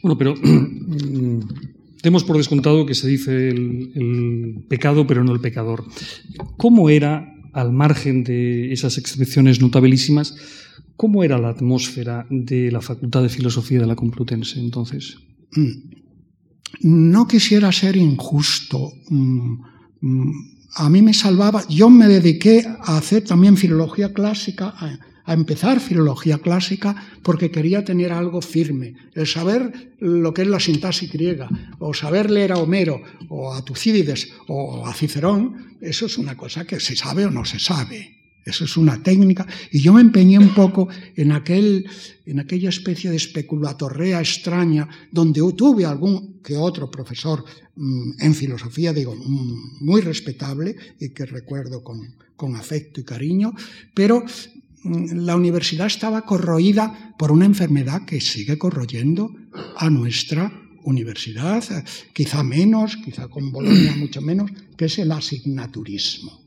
[0.02, 0.34] Bueno, pero
[2.06, 5.86] Demos por descontado que se dice el, pecado, pero no el pecador.
[6.56, 10.36] ¿Cómo era, al margen de esas excepciones notabilísimas,
[10.98, 15.18] cómo era la atmósfera de la Facultad de Filosofía de la Complutense entonces?
[15.54, 15.72] Mm.
[16.82, 18.91] No quisiera ser injusto.
[19.10, 19.62] Mm,
[20.02, 20.32] mm,
[20.76, 24.76] a mí me salvaba, yo me dediqué a hacer también filología clásica,
[25.26, 28.96] a empezar filología clásica porque quería tener algo firme.
[29.14, 33.66] El saber lo que es la sintaxis griega, o saber leer a Homero, o a
[33.66, 38.16] Tucídides, o a Cicerón, eso es una cosa que se sabe o no se sabe.
[38.46, 39.48] Eso es una técnica.
[39.72, 41.90] Y yo me empeñé un poco en, aquel,
[42.28, 47.44] en aquella especie de especulatorrea extraña, donde tuve algún que otro profesor
[47.76, 53.52] mm, en filosofía, digo, mm, muy respetable y que recuerdo con, con afecto y cariño,
[53.96, 54.24] pero
[54.86, 59.36] la universidad estaba corroída por una enfermedad que sigue corroyendo
[59.78, 60.52] a nuestra
[60.84, 61.63] universidad,
[62.13, 66.41] quizá menos, quizá con Bolonia mucho menos, que es el asignaturismo.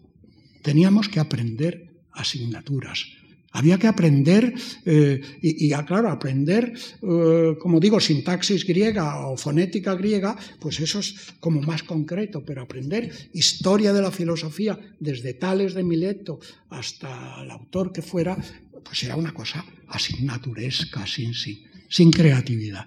[0.63, 3.07] Teníamos que aprender asignaturas,
[3.53, 10.37] había que aprender, eh, y, claro, aprender, eh, como digo, sintaxis griega o fonética griega,
[10.61, 15.85] pues eso es como más concreto, pero aprender historia de la filosofía desde Tales de
[15.85, 18.37] Mileto hasta el autor que fuera,
[18.85, 22.87] pues era una cosa asignaturesca, sin, sin, sin creatividad.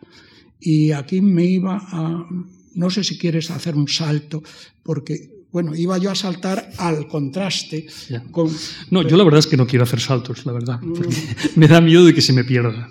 [0.60, 2.28] Y aquí me iba a,
[2.76, 4.44] no sé si quieres hacer un salto,
[4.84, 7.86] porque bueno, iba yo a saltar al contraste
[8.32, 8.50] con...
[8.90, 10.94] No, yo la verdad es que no quiero hacer saltos, la verdad, mm.
[10.94, 11.16] porque
[11.56, 12.90] me da miedo de que se me pierda.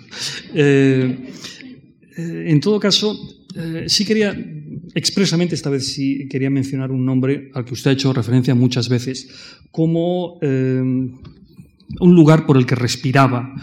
[0.53, 1.31] Eh,
[2.17, 3.17] eh, en todo caso,
[3.55, 4.37] eh, sí quería,
[4.93, 8.89] expresamente esta vez sí quería mencionar un nombre al que usted ha hecho referencia muchas
[8.89, 9.27] veces,
[9.71, 13.55] como un lugar por el que respiraba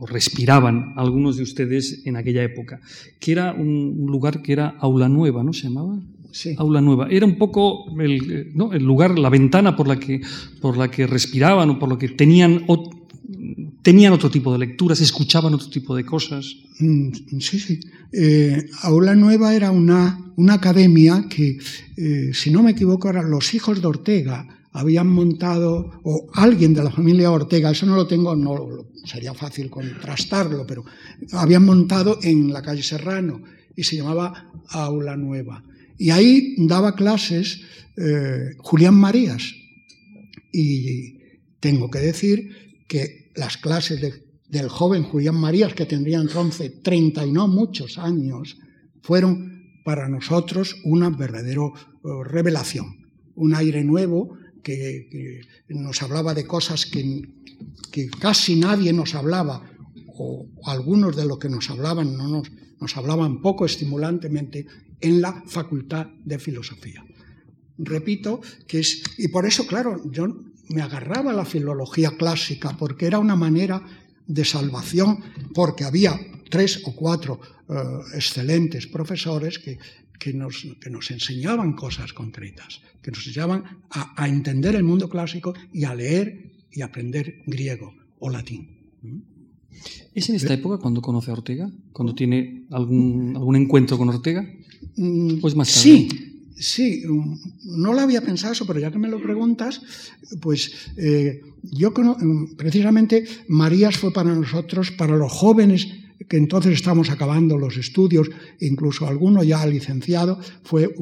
[0.00, 2.80] o respiraban algunos de ustedes en aquella época,
[3.20, 5.98] que era un lugar que era Aula Nueva, ¿no se llamaba?
[6.56, 7.08] Aula Nueva.
[7.10, 10.20] Era un poco el, lugar, la ventana por la, que,
[10.60, 12.64] por la que respiraban o por lo que tenían,
[13.82, 16.56] tenían otro tipo de lecturas, escuchaban otro tipo de cosas.
[16.78, 17.10] Mm,
[17.40, 17.80] sí, sí.
[18.12, 21.58] Eh, Aula Nueva era una, una academia que,
[21.96, 26.84] eh, si no me equivoco, eran los hijos de Ortega habían montado, o alguien de
[26.84, 30.84] la familia Ortega, eso no lo tengo, no sería fácil contrastarlo, pero
[31.32, 33.42] habían montado en la calle Serrano
[33.74, 35.64] y se llamaba Aula Nueva.
[35.98, 37.60] Y ahí daba clases
[37.96, 39.42] eh, Julián Marías.
[40.52, 41.18] Y
[41.60, 44.00] tengo que decir que las clases
[44.48, 48.56] del joven Julián Marías, que tendría entonces 30 y no muchos años,
[49.02, 52.96] fueron para nosotros una verdadera eh, revelación,
[53.34, 57.22] un aire nuevo que, nos hablaba de cosas que,
[58.20, 59.70] casi nadie nos hablaba,
[60.14, 62.42] o algunos de los que nos hablaban no
[62.80, 64.66] nos hablaban poco estimulantemente,
[65.00, 67.04] en la Facultad de Filosofía.
[67.78, 70.26] Repito que es, y por eso, claro, yo
[70.68, 73.82] me agarraba a la filología clásica porque era una manera
[74.26, 75.22] de salvación,
[75.54, 76.18] porque había
[76.50, 77.74] tres o cuatro eh,
[78.14, 79.78] excelentes profesores que,
[80.18, 85.08] que, nos, que, nos, enseñaban cosas concretas, que nos enseñaban a, a, entender el mundo
[85.08, 88.78] clásico y a leer y aprender griego o latín.
[90.14, 91.70] ¿Es en esta época cuando conoce a Ortega?
[91.92, 94.48] ¿Cuando tiene algún, algún encuentro con Ortega?
[94.96, 95.80] Mm, pues más tarde.
[95.80, 96.08] Sí,
[96.56, 99.80] sí, mm, no lo había pensado eso, pero ya que me lo preguntas,
[100.40, 105.88] pues eh, yo mm, precisamente Marías fue para nosotros, para los jóvenes
[106.28, 108.28] que entonces estamos acabando los estudios,
[108.60, 110.92] incluso alguno ya licenciado, fue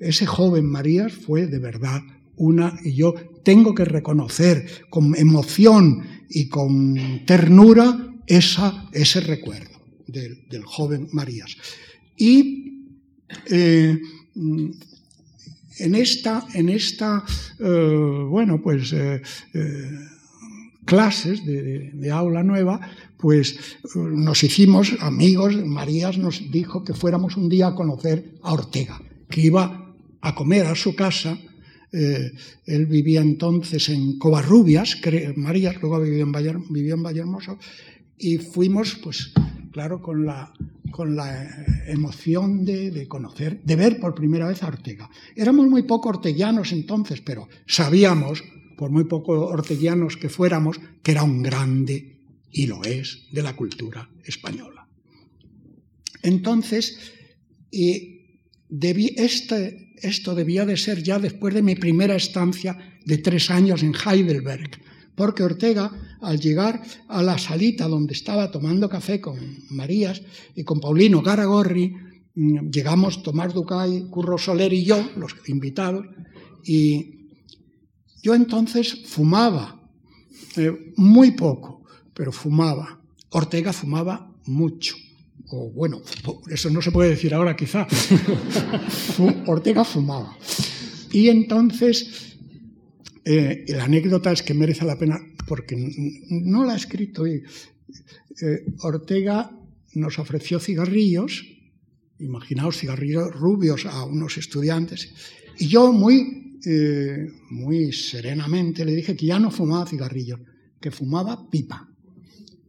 [0.00, 2.00] ese joven Marías fue de verdad
[2.36, 10.64] una, y yo tengo que reconocer con emoción y con ternura esa, ese recuerdo del,
[10.64, 11.54] joven Marías.
[12.16, 12.96] Y
[13.50, 13.98] eh,
[15.78, 17.24] en esta, en esta
[17.58, 19.20] eh, bueno, pues eh,
[20.86, 22.80] clases de, aula nueva,
[23.18, 23.58] pues
[23.94, 29.42] nos hicimos amigos, Marías nos dijo que fuéramos un día a conocer a Ortega, que
[29.42, 31.38] iba a comer a su casa.
[31.92, 34.96] Él vivía entonces en Covarrubias,
[35.36, 36.22] Marías, luego vivía
[36.94, 37.58] en Vallehermoso,
[38.18, 39.32] y fuimos, pues,
[39.72, 40.52] claro, con la,
[40.90, 41.48] con la
[41.86, 45.10] emoción de, de, conocer, de ver por primera vez a Ortega.
[45.34, 48.44] Éramos muy poco orteguianos entonces, pero sabíamos
[48.76, 53.56] por muy poco orteguianos que fuéramos, que era un grande, y lo es, de la
[53.56, 54.86] cultura española.
[56.22, 56.98] Entonces,
[57.70, 63.94] este, esto debía de ser ya después de mi primera estancia de tres años en
[63.94, 64.70] Heidelberg,
[65.22, 65.88] porque Ortega,
[66.20, 69.38] al llegar a la salita donde estaba tomando café con
[69.70, 70.20] Marías
[70.56, 71.94] y con Paulino Garagorri,
[72.34, 76.06] mm, llegamos Tomás Ducay, Curro Soler y yo, los invitados,
[76.64, 77.28] y
[78.20, 79.80] yo entonces fumaba,
[80.56, 83.00] eh, muy poco, pero fumaba.
[83.30, 84.96] Ortega fumaba mucho.
[85.50, 86.02] O bueno,
[86.50, 87.86] eso no se puede decir ahora quizá.
[89.46, 90.36] Ortega fumaba.
[91.12, 92.31] Y entonces,
[93.24, 95.76] eh, la anécdota es que merece la pena, porque
[96.28, 97.26] no la he escrito.
[97.26, 97.40] Eh,
[98.80, 99.50] Ortega
[99.94, 101.44] nos ofreció cigarrillos,
[102.18, 105.12] imaginaos cigarrillos rubios a unos estudiantes,
[105.58, 110.40] y yo muy eh, muy serenamente le dije que ya no fumaba cigarrillos,
[110.80, 111.88] que fumaba pipa.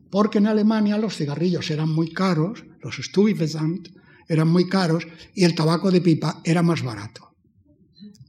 [0.09, 3.89] Porque en Alemania los cigarrillos eran muy caros, los Stuyvesant
[4.27, 7.35] eran muy caros y el tabaco de pipa era más barato.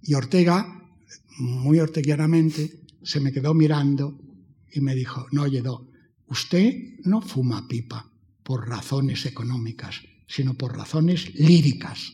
[0.02, 0.84] Y Ortega,
[1.39, 4.18] muy orteguianamente, se me quedó mirando
[4.72, 5.89] y me dijo, no, Lledó,
[6.28, 8.11] usted no fuma pipa
[8.43, 12.12] por razones económicas, sino por razones líricas.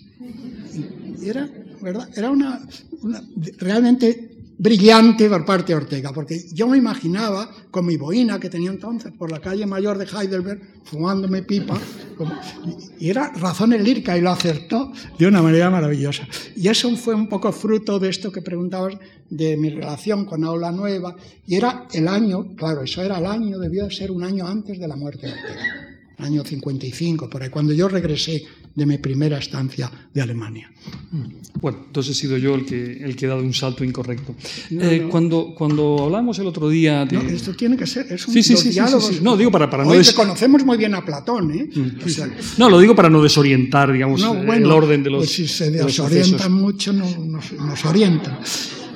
[1.21, 1.51] Y era,
[1.81, 2.09] ¿verdad?
[2.17, 2.61] Era una,
[3.59, 4.30] realmente
[4.61, 9.11] brillante por parte de Ortega, porque yo me imaginaba con mi boina que tenía entonces
[9.11, 11.81] por la calle mayor de Heidelberg, fumándome pipa,
[12.99, 16.29] y era razones líricas y lo acertó de una manera maravillosa.
[16.57, 18.99] Y eso fue un poco fruto de esto que preguntabas
[19.31, 23.59] de mi relación con Aula Nueva, y era el año, claro, eso era el año,
[23.59, 25.90] debió de ser un año antes de la muerte de Ortega
[26.23, 28.45] año 55, por ahí, cuando yo regresé
[28.75, 30.71] de mi primera estancia de Alemania.
[31.61, 34.35] Bueno, entonces he sido yo el que, el que ha dado un salto incorrecto.
[34.71, 37.17] Eh, cuando, cuando hablamos el otro día de...
[37.17, 38.81] No, esto tiene que ser, es un sí, sí, sí,
[39.23, 39.93] No, digo para, para no...
[39.93, 40.13] Des...
[40.13, 41.69] conocemos muy bien a Platón, ¿eh?
[41.75, 45.21] Mm, no, lo digo para no desorientar, digamos, el orden de los...
[45.21, 48.39] Pues si se desorientan mucho, no, nos, nos orientan.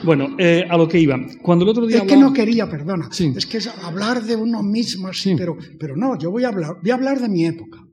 [0.05, 1.19] Bueno, eh, a lo que iba.
[1.43, 1.99] Cuando el otro día.
[1.99, 3.09] Es que no quería, perdona.
[3.11, 5.35] Es que es hablar de uno mismo, sí.
[5.37, 7.85] pero, pero no, yo voy a hablar, voy a hablar de mi época.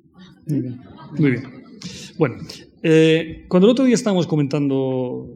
[0.47, 0.81] Muy bien.
[1.17, 1.43] Muy bien.
[2.17, 2.35] Bueno,
[2.83, 5.29] eh, cuando el otro día estábamos comentando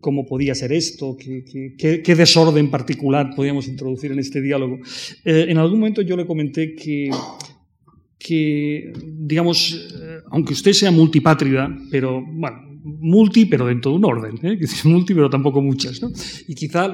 [0.00, 4.78] cómo podía ser esto, qué, desorden particular podíamos introducir en este diálogo,
[5.24, 7.10] eh, en algún momento yo le comenté que,
[8.18, 12.65] que digamos, aunque usted sea multipátrida, pero bueno,
[13.06, 14.58] multi, pero dentro de un orden, ¿eh?
[14.84, 16.00] multi, pero tampoco muchas.
[16.48, 16.90] Y quizá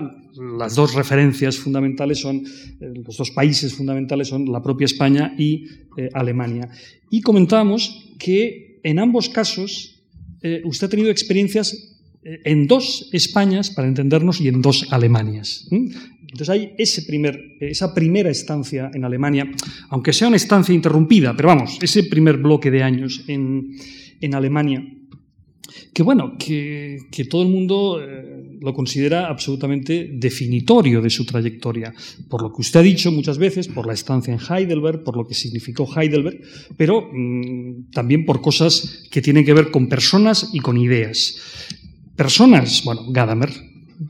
[0.58, 5.66] las dos referencias fundamentales son, eh, los dos países fundamentales son la propia España y
[5.96, 6.68] eh, Alemania.
[7.10, 10.02] Y comentábamos que en ambos casos
[10.42, 11.88] eh, usted ha tenido experiencias
[12.24, 15.66] en dos Españas, para entendernos, y en dos Alemanias.
[15.72, 19.50] Entonces hay ese primer, esa primera estancia en Alemania,
[19.88, 23.74] aunque sea una estancia interrumpida, pero vamos, ese primer bloque de años en,
[24.20, 24.86] en Alemania,
[25.92, 26.98] que bueno, que,
[27.30, 31.94] todo el mundo eh, lo considera absolutamente definitorio de su trayectoria,
[32.28, 35.26] por lo que usted ha dicho muchas veces, por la estancia en Heidelberg, por lo
[35.26, 36.40] que significó Heidelberg,
[36.76, 41.36] pero mm, también por cosas que tienen que ver con personas y con ideas.
[42.16, 43.50] Personas, bueno, Gadamer,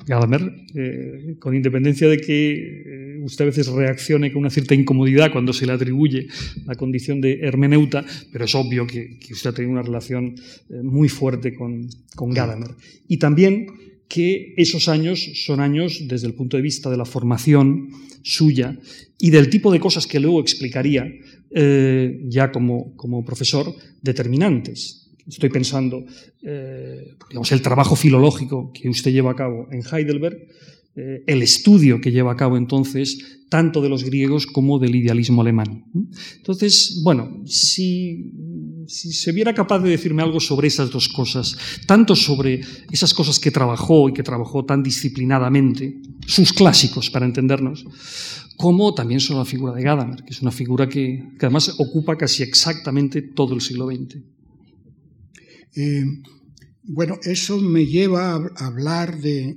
[0.07, 5.33] Gadamer, eh, con independencia de que eh, usted a veces reaccione con una cierta incomodidad
[5.33, 6.29] cuando se le atribuye
[6.67, 10.35] la condición de hermeneuta, pero es obvio que, usted ha tenido una relación
[10.71, 12.71] eh, muy fuerte con, con Gadamer.
[13.09, 13.67] Y también
[14.09, 17.89] que esos años son años, desde el punto de vista de la formación
[18.23, 18.79] suya
[19.19, 21.11] y del tipo de cosas que luego explicaría
[22.29, 25.11] ya como, como profesor, determinantes.
[25.27, 26.05] Estoy pensando,
[26.43, 30.49] eh, digamos, el trabajo filológico que usted lleva a cabo en Heidelberg,
[30.95, 35.85] el estudio que lleva a cabo entonces tanto de los griegos como del idealismo alemán.
[36.37, 38.33] Entonces, bueno, si,
[38.87, 43.39] si se viera capaz de decirme algo sobre esas dos cosas, tanto sobre esas cosas
[43.39, 47.85] que trabajó y que trabajó tan disciplinadamente, sus clásicos para entendernos,
[48.57, 52.43] como también sobre la figura de Gadamer, que es una figura que, además ocupa casi
[52.43, 54.17] exactamente todo el siglo XX.
[56.85, 59.57] Bueno, eso me lleva a hablar de,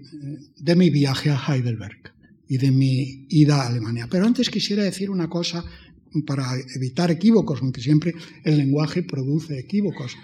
[0.76, 2.13] mi viaje a Heidelberg.
[2.47, 4.07] y de mi ida a Alemania.
[4.09, 5.65] Pero antes quisiera decir una cosa
[6.28, 6.45] para
[6.76, 8.13] evitar equívocos, aunque siempre
[8.43, 10.15] el lenguaje produce equívocos,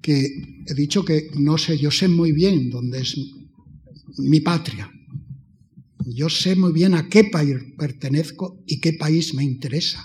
[0.00, 3.16] que he dicho que no sé, yo sé muy bien dónde es
[4.18, 4.90] mi patria.
[6.06, 10.04] Yo sé muy bien a qué país pertenezco y qué país me interesa.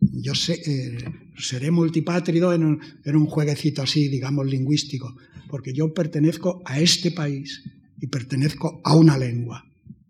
[0.00, 0.98] Yo sé, eh,
[1.38, 5.16] seré multipátrido en un, jueguecito así, digamos, lingüístico,
[5.48, 7.62] porque yo pertenezco a este país
[8.00, 9.64] y pertenezco a una lengua.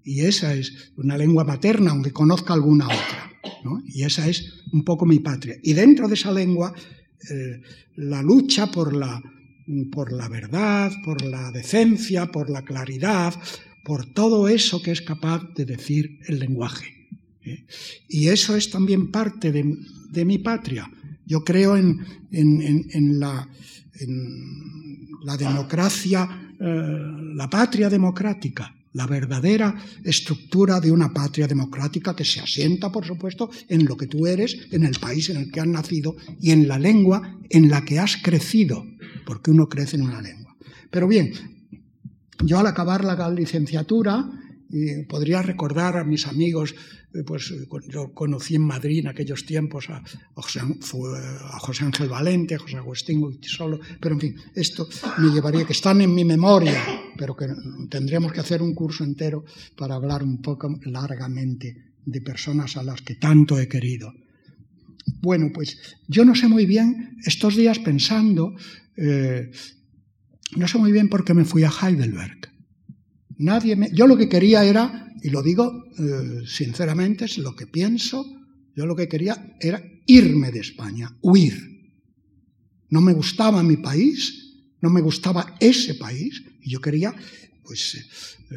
[0.04, 3.30] Y esa es una lengua materna, aunque conozca alguna otra.
[3.86, 5.56] Y esa es un poco mi patria.
[5.62, 6.72] Y dentro de esa lengua,
[7.30, 7.60] eh,
[7.96, 9.22] la lucha por la,
[9.92, 13.34] por la verdad, por la decencia, por la claridad,
[13.84, 17.08] por todo eso que es capaz de decir el lenguaje.
[17.42, 17.66] ¿eh?
[18.08, 20.90] Y eso es también parte de mi patria.
[21.28, 23.46] Yo creo en, la,
[25.38, 26.64] democracia, eh,
[27.34, 33.50] la patria democrática, la verdadera estructura de una patria democrática que se asienta, por supuesto,
[33.68, 36.66] en lo que tú eres, en el país en el que has nacido y en
[36.66, 38.86] la lengua en la que has crecido,
[39.26, 40.56] porque uno crece en una lengua.
[40.90, 41.32] Pero bien,
[42.42, 44.30] yo al acabar la licenciatura,
[44.70, 46.74] y podría recordar a mis amigos,
[47.14, 50.02] eh, pues eh, yo conocí en Madrid en aquellos tiempos a,
[50.34, 54.88] José, a José Ángel Valente, a José Agustín Solo, pero en fin, esto
[55.18, 56.82] me llevaría, que están en mi memoria,
[57.16, 57.46] pero que
[57.88, 59.44] tendríamos que hacer un curso entero
[59.76, 64.12] para hablar un poco largamente de personas a las que tanto he querido.
[65.20, 68.54] Bueno, pues yo no sé muy bien, estos días pensando,
[68.96, 69.50] eh,
[70.56, 72.47] no sé muy bien por qué me fui a Heidelberg.
[73.38, 73.90] Nadie me...
[73.92, 78.24] Yo lo que quería era, y lo digo eh, sinceramente, es lo que pienso,
[78.74, 81.54] yo lo que quería era irme de España, huir.
[82.90, 87.14] No me gustaba mi país, no me gustaba ese país, y yo quería,
[87.64, 88.54] pues, eh,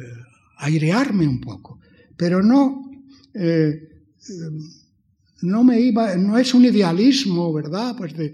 [0.58, 1.80] airearme un poco.
[2.16, 2.90] Pero no,
[3.34, 3.88] eh,
[5.42, 7.96] no me iba, no es un idealismo, ¿verdad?
[7.96, 8.32] Pues de,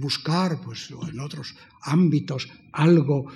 [0.00, 3.26] buscar pues, en otros ámbitos algo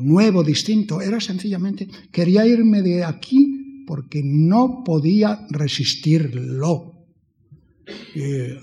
[0.00, 1.00] nuevo, distinto.
[1.00, 6.94] Era sencillamente, quería irme de aquí porque no podía resistirlo.
[8.14, 8.58] Eh,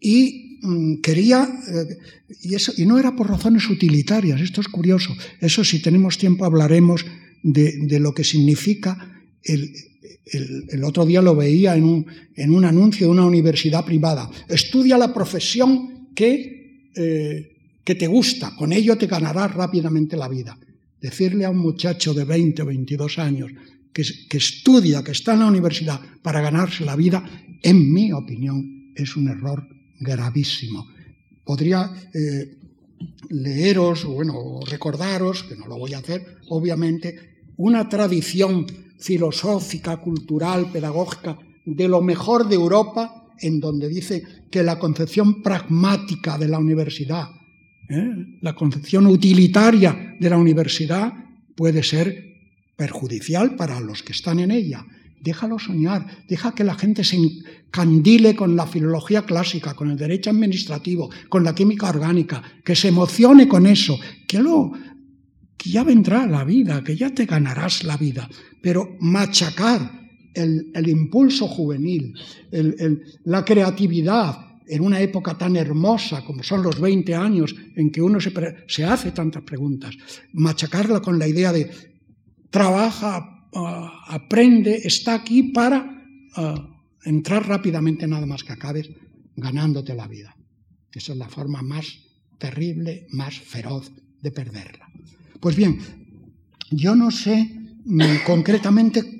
[0.00, 1.98] y mm, quería, eh,
[2.42, 6.44] y, eso, y no era por razones utilitarias, esto es curioso, eso si tenemos tiempo
[6.44, 7.04] hablaremos
[7.42, 9.72] de, lo que significa el,
[10.26, 12.06] el, otro día lo veía en un,
[12.36, 14.30] en un, anuncio de una universidad privada.
[14.48, 20.56] Estudia la profesión que, eh, te gusta, con ello te ganarás rápidamente la vida.
[21.00, 23.50] Decirle a un muchacho de 20 o 22 años
[23.92, 27.24] que, que estudia, que está en la universidad para ganarse la vida,
[27.62, 29.66] en mi opinión, es un error
[29.98, 30.86] gravísimo.
[31.42, 32.58] Podría eh,
[33.30, 37.16] leeros, bueno, recordaros, que no lo voy a hacer, obviamente,
[37.56, 38.66] una tradición
[38.98, 46.38] filosófica, cultural, pedagógica de lo mejor de Europa en donde dice que la concepción pragmática
[46.38, 47.28] de la universidad,
[47.88, 48.38] ¿eh?
[48.40, 51.12] la concepción utilitaria de la universidad
[51.56, 52.30] puede ser
[52.76, 54.86] perjudicial para los que están en ella.
[55.20, 60.30] Déjalo soñar, deja que la gente se encandile con la filología clásica, con el derecho
[60.30, 64.72] administrativo, con la química orgánica, que se emocione con eso, que lo
[65.58, 68.30] que ya vendrá la vida, que ya te ganarás la vida,
[68.62, 69.99] pero machacar
[70.34, 72.14] el, impulso juvenil,
[73.24, 78.18] la creatividad en una época tan hermosa como son los 20 años en que uno
[78.20, 79.96] se, hace tantas preguntas,
[80.32, 81.70] machacarla con la idea de
[82.50, 86.04] trabaja, ah, aprende, está aquí para
[86.36, 86.68] ah,
[87.04, 88.88] entrar rápidamente nada más que acabes
[89.34, 90.36] ganándote la vida.
[90.92, 91.86] Esa es la forma más
[92.38, 93.90] terrible, más feroz
[94.22, 94.88] de perderla.
[95.40, 95.78] Pues bien,
[96.70, 97.50] yo no sé
[98.24, 99.19] concretamente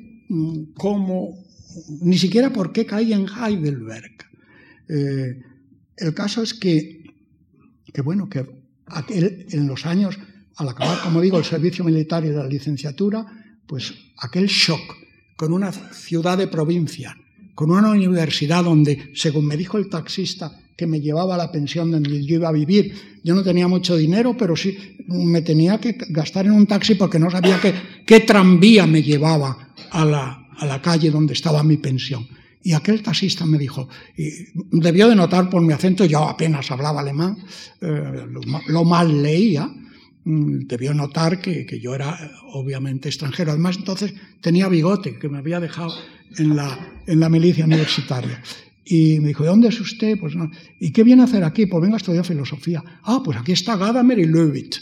[0.75, 1.39] cómo,
[2.03, 4.13] ni siquiera por qué caí en Heidelberg.
[4.89, 5.41] Eh,
[5.97, 7.05] el caso es que,
[7.93, 8.47] que bueno, que
[8.87, 10.19] aquel, en los años,
[10.57, 13.27] al acabar, como digo, el servicio militar y la licenciatura,
[13.67, 14.97] pues aquel shock
[15.37, 17.17] con una ciudad de provincia,
[17.55, 21.91] con una universidad donde, según me dijo el taxista que me llevaba a la pensión
[21.91, 25.97] donde yo iba a vivir, yo no tenía mucho dinero, pero sí me tenía que
[26.09, 27.75] gastar en un taxi porque no sabía qué,
[28.07, 32.27] qué tranvía me llevaba a la, a la calle donde estaba mi pensión.
[32.63, 33.89] Y aquel taxista me dijo,
[34.71, 37.39] debió de notar por mi acento, yo apenas hablaba alemán,
[37.81, 38.27] eh,
[38.69, 39.67] lo, mal leía,
[40.25, 42.19] mm, debió notar que, que, yo era
[42.53, 43.53] obviamente extranjero.
[43.53, 44.13] Además, entonces
[44.43, 45.95] tenía bigote, que me había dejado
[46.37, 48.43] en la, en la milicia universitaria.
[48.85, 50.19] Y me dijo, ¿de dónde es usted?
[50.21, 50.51] Pues no.
[50.81, 51.65] ¿Y qué viene a hacer aquí?
[51.65, 52.83] Pues vengo a estudiar filosofía.
[53.05, 54.77] Ah, pues aquí está Gadamer y Löwit,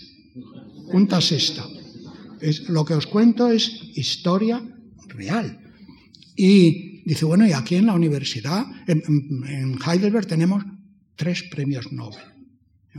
[0.92, 1.64] un taxista.
[2.40, 4.62] es, lo que os cuento es historia
[5.09, 5.59] real.
[6.36, 10.64] Y dice, bueno, y aquí en la universidad, en, Heidelberg tenemos
[11.16, 12.24] tres premios Nobel.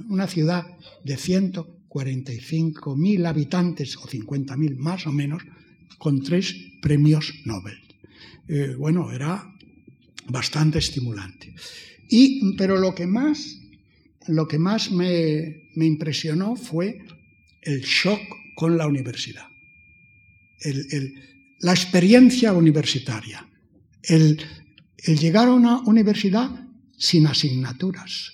[0.10, 0.66] Una ciudad
[1.04, 5.44] de 145.000 habitantes o 50.000 más o menos,
[5.98, 7.78] con tres premios Nobel.
[8.48, 9.52] Eh, bueno, era
[10.28, 11.54] bastante estimulante.
[12.10, 13.60] Y, pero lo que más,
[14.28, 17.00] lo que más me, impresionó fue
[17.62, 18.20] el shock
[18.56, 19.48] con la universidad,
[21.60, 23.46] la experiencia universitaria,
[24.04, 24.42] el,
[24.98, 26.50] el llegar a una universidad
[26.98, 28.34] sin asignaturas.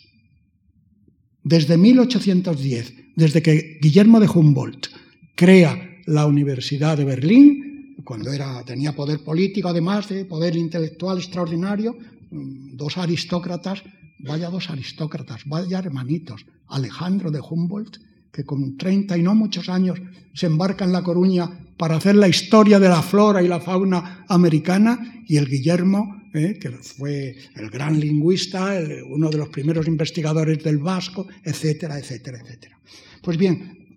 [1.43, 4.88] Desde 1810, desde que Guillermo de Humboldt
[5.36, 11.97] crea la Universidad de Berlín, cuando era, tenía poder político, además de poder intelectual extraordinario,
[12.32, 13.84] mm, dos aristócratas,
[14.19, 17.97] vaya dos aristócratas, vaya hermanitos, Alejandro de Humboldt,
[18.36, 19.97] que con 30 y no muchos años
[20.33, 24.25] se embarca en La Coruña para hacer la historia de la flora y la fauna
[24.27, 28.77] americana, y el Guillermo, eh, que fue el gran lingüista,
[29.07, 32.77] uno de los primeros investigadores del vasco, etcétera, etcétera, etcétera.
[33.21, 33.88] Pues bien,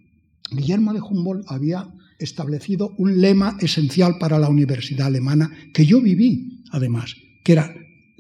[0.53, 1.89] Guillermo de Humboldt había
[2.20, 7.74] establecido un lema esencial para la universidad alemana que yo viví, además, que era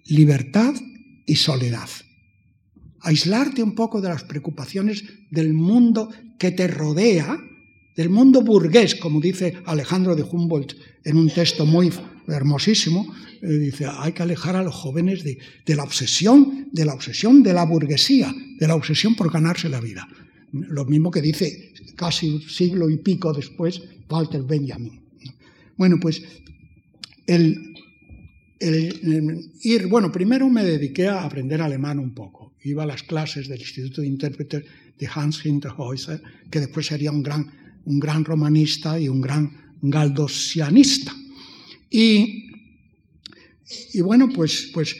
[0.06, 0.74] libertad
[1.26, 1.88] y soledad.
[3.00, 7.38] Aislarte un poco de las preocupaciones del mundo que te rodea,
[7.96, 10.74] del mundo burgués, como dice Alejandro de Humboldt
[11.04, 11.92] en un texto muy
[12.28, 16.94] hermosísimo, eh, dice, hay que alejar a los jóvenes de, de la obsesión, de la
[16.94, 20.06] obsesión de la burguesía, de la obsesión por ganarse la vida.
[20.52, 25.00] Lo mismo que dice casi un siglo y pico después Walter Benjamin.
[25.76, 26.22] Bueno, pues
[27.26, 27.74] el,
[28.60, 32.47] ir, bueno, primero me dediqué a aprender alemán un poco.
[32.64, 34.64] Iba a las clases del Instituto de Intérpretes
[34.98, 41.14] de Hans Hinterhäuser, que después sería un gran, un gran romanista y un gran galdosianista.
[41.90, 42.50] Y,
[43.94, 44.96] y bueno, pues, pues,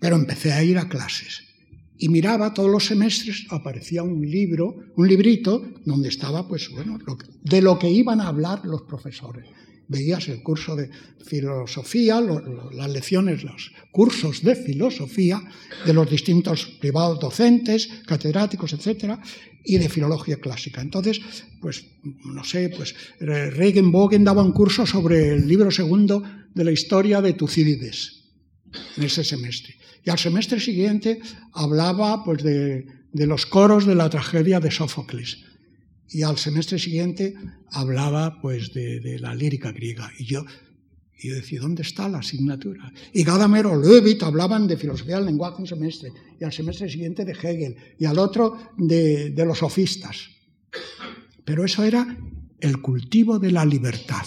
[0.00, 1.42] pero empecé a ir a clases
[2.02, 6.98] y miraba todos los semestres, aparecía un libro, un librito, donde estaba, pues bueno,
[7.44, 9.46] de lo que iban a hablar los profesores.
[9.92, 10.90] Veías el curso de
[11.24, 12.20] filosofía,
[12.72, 15.40] las lecciones, los cursos de filosofía
[15.86, 19.20] de los distintos privados docentes, catedráticos, etcétera,
[19.64, 20.80] y de filología clásica.
[20.80, 21.20] Entonces,
[21.60, 26.22] pues, no sé, pues Regenbogen daba un curso sobre el libro segundo
[26.54, 28.22] de la historia de Tucídides
[28.96, 29.76] en ese semestre.
[30.04, 31.20] Y al semestre siguiente
[31.52, 35.44] hablaba pues, de, los coros de la tragedia de Sófocles.
[36.12, 37.34] Y al semestre siguiente
[37.70, 40.10] hablaba pues, de, la lírica griega.
[40.18, 40.44] Y yo,
[41.18, 42.92] y yo decía, ¿dónde está la asignatura?
[43.12, 47.24] Y Gadamer o Levitt hablaban de filosofía del lenguaje un semestre, y al semestre siguiente
[47.24, 50.28] de Hegel, y al otro de, de los sofistas.
[51.44, 52.16] Pero eso era
[52.60, 54.26] el cultivo de la libertad,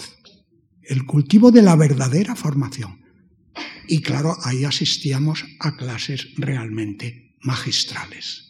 [0.82, 3.00] el cultivo de la verdadera formación.
[3.88, 8.45] Y claro, ahí asistíamos a clases realmente magistrales.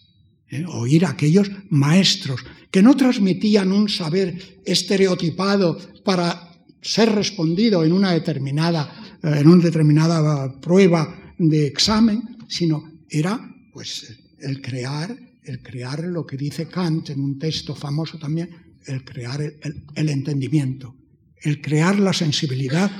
[0.50, 0.64] ¿Eh?
[0.66, 2.40] Oír a aquellos maestros
[2.70, 9.64] que no transmitían un saber estereotipado para ser respondido en una determinada, eh, en una
[9.64, 13.40] determinada prueba de examen, sino era
[13.72, 18.50] pues el crear, el crear lo que dice Kant en un texto famoso también,
[18.86, 20.94] el crear el entendimiento,
[21.42, 22.90] el crear la sensibilidad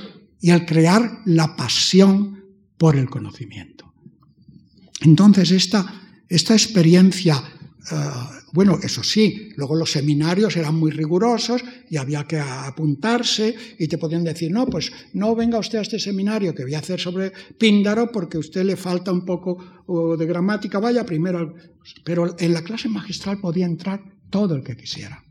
[0.41, 2.43] y al crear la pasión
[2.77, 3.93] por el conocimiento.
[5.01, 7.41] Entonces, esta, esta experiencia,
[7.91, 7.95] eh,
[8.53, 13.97] bueno, eso sí, luego los seminarios eran muy rigurosos y había que apuntarse y te
[13.97, 17.31] podían decir, no, pues no venga usted a este seminario que voy a hacer sobre
[17.57, 19.57] Píndaro porque a usted le falta un poco
[20.17, 21.53] de gramática, vaya primero.
[22.03, 25.23] Pero en la clase magistral podía entrar todo el que quisiera.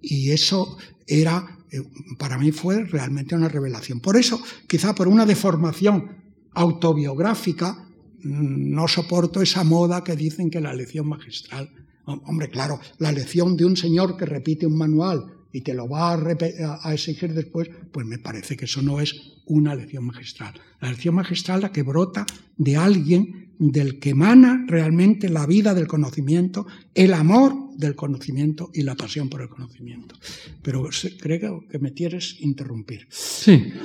[0.00, 0.76] Y eso
[1.06, 1.82] era eh,
[2.18, 3.98] para mí fue realmente una revelación.
[3.98, 6.22] Por eso, quizá por una deformación
[6.52, 7.83] autobiográfica,
[8.24, 11.70] no soporto esa moda que dicen que la lección magistral,
[12.06, 16.14] hombre, claro, la lección de un señor que repite un manual y te lo va
[16.14, 19.14] a, exigir después, pues me parece que eso no es
[19.46, 20.54] una lección magistral.
[20.80, 25.86] La lección magistral la que brota de alguien del que emana realmente la vida del
[25.86, 30.16] conocimiento, el amor del conocimiento y la pasión por el conocimiento.
[30.60, 30.88] Pero
[31.20, 33.06] creo que me quieres interrumpir.
[33.10, 33.72] Sí.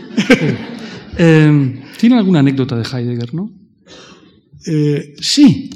[1.18, 3.52] Em, ¿Tiene alguna anécdota de Heidegger, no?
[4.66, 5.70] Eh, sí.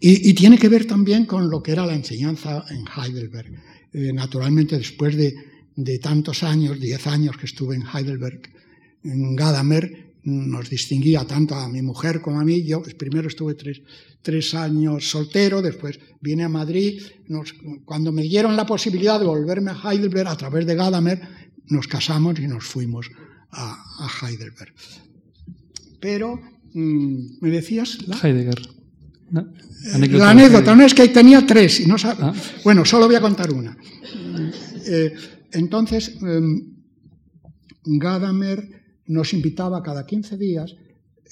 [0.00, 3.52] Y, tiene que ver también con lo que era la enseñanza en Heidelberg.
[3.92, 5.34] Eh, naturalmente, después de,
[5.76, 8.42] de tantos años, diez años que estuve en Heidelberg,
[9.04, 12.62] en Gadamer, nos distinguía tanto a mi mujer como a mí.
[12.62, 17.02] Yo pues, primero estuve tres, años soltero, después vine a Madrid.
[17.84, 21.20] cuando me dieron la posibilidad de volverme a Heidelberg a través de Gadamer,
[21.66, 23.10] nos casamos y nos fuimos
[23.50, 24.74] a, Heidelberg.
[26.00, 26.40] Pero,
[26.74, 27.98] ¿me decías?
[28.22, 28.60] Heidegger.
[29.34, 32.32] Eh, la anécdota, no es que tenía tres y no ah.
[32.64, 33.76] Bueno, solo voy a contar una.
[34.86, 35.14] Eh,
[35.52, 36.72] entonces, em,
[37.84, 38.68] Gadamer
[39.06, 40.74] nos invitaba cada 15 días.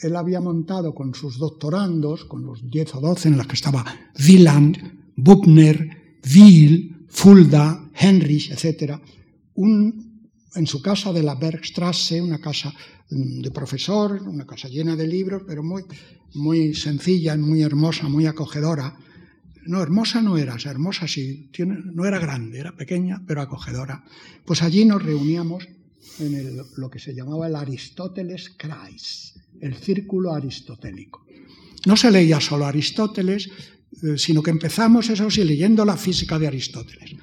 [0.02, 3.84] Él había montado con sus doctorandos, con los 10 o 12 en los que estaba
[4.18, 8.94] Wieland, Buchner, Wiel, Fulda, Henrich, etc.,
[9.54, 10.09] un,
[10.54, 12.72] en su casa de la Bergstrasse, una casa
[13.10, 15.84] mm, de profesor, una casa llena de libros, pero muy,
[16.34, 18.96] muy sencilla, muy hermosa, muy acogedora.
[19.66, 24.04] No, hermosa no era, hermosa sí, tiene, no era grande, era pequeña, pero acogedora.
[24.44, 25.68] Pues allí nos reuníamos
[26.18, 31.26] en lo que se llamaba el Aristóteles Kreis, el círculo aristotélico.
[31.86, 33.50] No se leía solo Aristóteles,
[34.02, 37.14] eh, sino que empezamos, eso sí, leyendo la física de Aristóteles.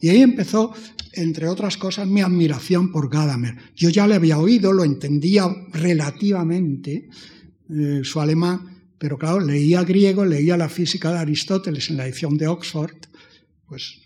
[0.00, 0.72] Y ahí empezó,
[1.12, 3.56] entre otras cosas, mi admiración por Gadamer.
[3.74, 7.08] Yo ya le había oído, lo entendía relativamente,
[7.68, 12.36] eh, su alemán, pero claro, leía griego, leía la física de Aristóteles en la edición
[12.36, 12.96] de Oxford,
[13.66, 14.00] pues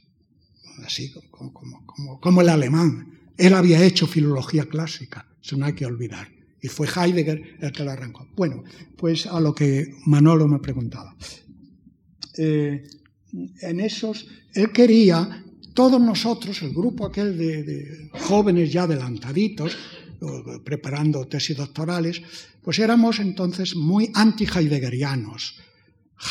[0.85, 3.19] así como, el alemán.
[3.37, 6.29] Él había hecho filología clásica, eso no hay que olvidar.
[6.63, 8.29] Y fue Heidegger el que lo arrancó.
[8.37, 8.65] Bueno,
[8.97, 11.17] pues a lo que Manolo me preguntaba.
[12.37, 12.83] Eh,
[13.63, 15.45] en esos, él quería,
[15.75, 19.77] todos nosotros, el grupo aquel de, jóvenes ya adelantaditos,
[20.65, 22.23] preparando tesis doctorales,
[22.63, 25.57] pues éramos entonces muy anti-heideggerianos.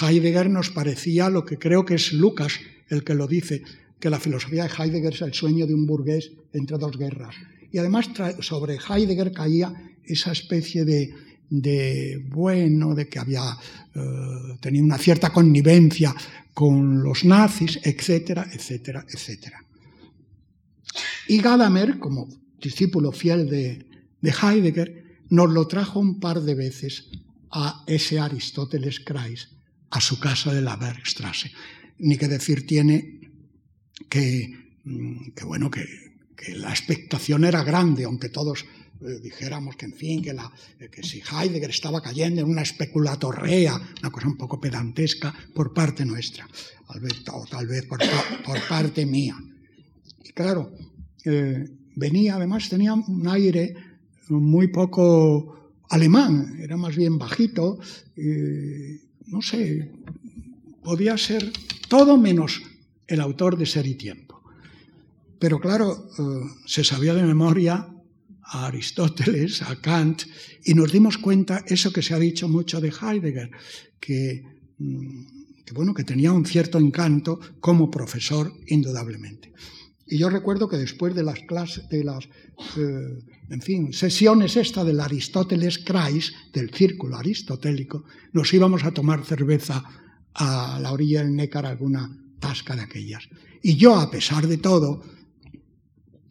[0.01, 2.59] Heidegger nos parecía lo que creo que es Lucas
[2.89, 3.63] el que lo dice,
[3.99, 7.35] que la filosofía de Heidegger es el sueño de un burgués entre dos guerras.
[7.71, 8.09] Y además
[8.41, 9.73] sobre Heidegger caía
[10.03, 11.13] esa especie de,
[11.49, 13.57] bueno, de que había
[13.95, 13.99] eh,
[14.59, 16.13] tenido una cierta connivencia
[16.53, 19.63] con los nazis, etcétera, etcétera, etcétera.
[21.27, 22.27] Y Gadamer, como
[22.61, 23.85] discípulo fiel de,
[24.21, 27.09] de Heidegger, nos lo trajo un par de veces
[27.51, 29.49] a ese Aristóteles Kreis,
[29.91, 31.51] a su casa de la Bergstrasse.
[31.99, 33.19] Ni que decir tiene
[34.83, 35.85] Mm, que, bueno, que,
[36.55, 38.65] la expectación era grande, aunque todos
[39.01, 40.51] eh, dijéramos que, en fin, que, la,
[40.91, 46.05] que si Heidegger estaba cayendo en una especulatorrea, una cosa un poco pedantesca por parte
[46.05, 46.47] nuestra,
[47.31, 47.99] o tal vez por,
[48.67, 49.35] parte mía.
[50.23, 50.71] Y claro,
[51.25, 53.75] eh, venía, además tenía un aire
[54.29, 57.79] muy poco alemán, era más bien bajito,
[59.25, 59.91] no sé,
[60.83, 61.51] podía ser
[61.87, 62.61] todo menos
[63.07, 64.41] el autor de Ser y Tiempo.
[65.39, 66.23] Pero claro, eh,
[66.65, 67.87] se sabía de memoria
[68.51, 70.23] a Aristóteles, a Kant,
[70.63, 73.51] y nos dimos cuenta eso que se ha dicho mucho de Heidegger,
[73.99, 74.43] que,
[74.77, 79.53] mm, bueno, que tenía un cierto encanto como profesor, indudablemente.
[80.07, 82.25] Y yo recuerdo que después de las clases, de las,
[82.77, 83.19] eh,
[83.49, 89.83] en fin, sesiones esta del Aristóteles Kreis, del círculo aristotélico, nos íbamos a tomar cerveza
[90.33, 93.29] a la orilla del Nécar alguna tasca de aquellas.
[93.61, 95.03] Y yo, a pesar de todo,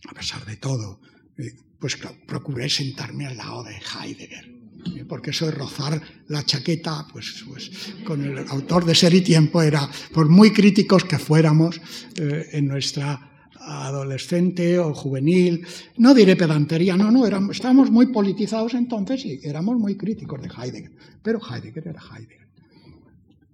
[0.08, 1.00] a pesar de todo,
[1.36, 4.58] eh, pues procuré sentarme al lado de Heidegger.
[4.96, 7.70] Eh, porque eso de rozar la chaqueta, pues, pues,
[8.04, 11.80] con el autor de Ser y Tiempo era, por muy críticos que fuéramos
[12.14, 13.24] eh, en nuestra
[13.60, 15.66] adolescente o juvenil,
[15.98, 20.92] no diré pedantería, no, no, estábamos muy politizados entonces y éramos muy críticos de Heidegger,
[21.22, 22.48] pero Heidegger era Heidegger.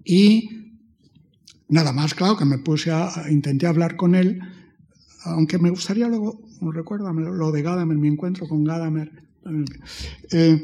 [0.05, 0.65] Y
[1.69, 4.41] Nada más, claro, que me puse a, intenté hablar con él,
[5.25, 6.41] aunque me gustaría luego,
[6.73, 9.11] recuérdame, lo de Gadamer, mi encuentro con Gadamer.
[10.31, 10.63] Eh,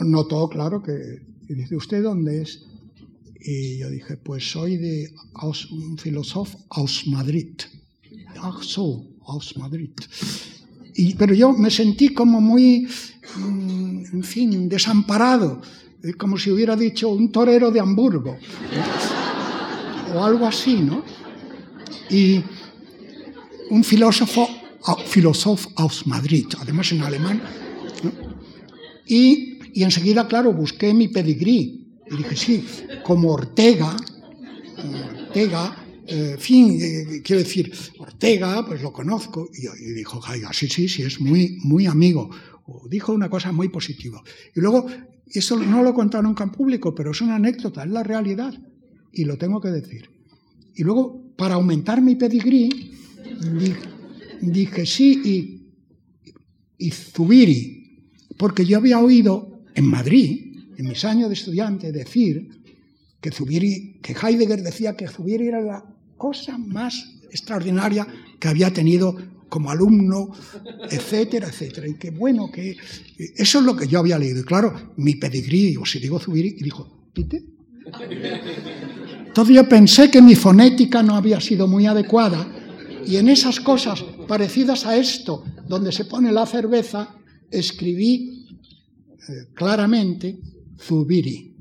[0.00, 2.64] notó, claro, que dice, ¿usted dónde es?
[3.40, 5.12] Y yo dije, pues soy de
[5.70, 7.52] un filósofo aus Madrid.
[8.40, 9.90] Ach so, aus Madrid.
[10.94, 12.86] Y, pero yo me sentí como muy,
[13.36, 15.60] mm, en fin, desamparado,
[16.18, 18.36] como si hubiera dicho un torero de Hamburgo
[20.14, 21.02] o algo así, ¿no?
[22.10, 22.42] Y
[23.70, 24.48] un filósofo,
[25.06, 27.40] filósofo aus Madrid, además en alemán,
[29.06, 32.64] y, enseguida, claro, busqué mi pedigrí y dije, sí,
[33.02, 33.96] como Ortega,
[35.26, 40.20] Ortega, en fin, eh, quiero decir, Ortega, pues lo conozco, y, dijo,
[40.52, 42.30] sí, sí, sí, es muy, muy amigo,
[42.66, 44.22] o dijo una cosa muy positiva.
[44.54, 44.86] Y luego,
[45.26, 48.54] eso no lo he contado nunca en público, pero es una anécdota, es la realidad
[49.12, 50.10] y lo tengo que decir.
[50.74, 52.92] Y luego, para aumentar mi pedigrí,
[54.52, 55.60] dije, sí,
[56.78, 62.48] y, Zubiri, porque yo había oído en Madrid, en mis años de estudiante, decir
[63.20, 65.84] que, Zubiri, que Heidegger decía que Zubiri era la
[66.16, 68.06] cosa más extraordinaria
[68.38, 69.16] que había tenido
[69.48, 70.30] como alumno,
[70.90, 71.88] etcétera, etcétera.
[71.88, 72.76] Y que bueno, que
[73.16, 74.40] eso es lo que yo había leído.
[74.40, 77.44] Y claro, mi pedigrí, o si digo Zubiri, y dijo, ¿pite?
[79.26, 82.53] Entonces yo pensé que mi fonética no había sido muy adecuada
[83.06, 87.14] y en esas cosas parecidas a esto, donde se pone la cerveza,
[87.50, 88.46] escribí
[89.28, 90.38] eh, claramente
[90.78, 91.54] Zubiri.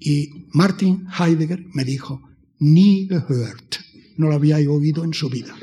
[0.00, 2.22] Y Martin Heidegger me dijo,
[2.58, 3.76] nie gehört.
[4.16, 5.54] No lo había oído en su vida.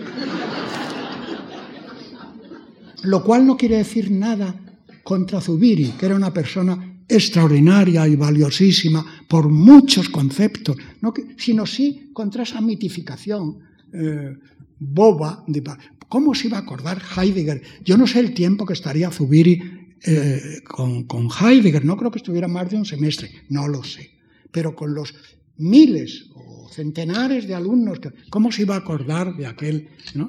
[3.03, 4.55] Lo cual no quiere decir nada
[5.03, 12.09] contra Zubiri, que era una persona extraordinaria y valiosísima por muchos conceptos, no sino sí
[12.13, 13.59] contra esa mitificación
[13.91, 14.38] eh,
[14.84, 15.43] boba.
[15.47, 15.63] De,
[16.09, 17.61] ¿Cómo se iba a acordar Heidegger?
[17.84, 19.61] Yo no sé el tiempo que estaría Zubiri
[20.05, 24.11] eh, con, con Heidegger, no creo que estuviera más de un semestre, no lo sé,
[24.51, 25.15] pero con los
[25.57, 29.88] miles o centenares de alumnos, ¿cómo se iba a acordar de aquel?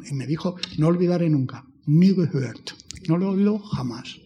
[0.08, 2.70] Y me dijo, no olvidaré nunca, nie gehört,
[3.08, 4.20] no lo olvido jamás.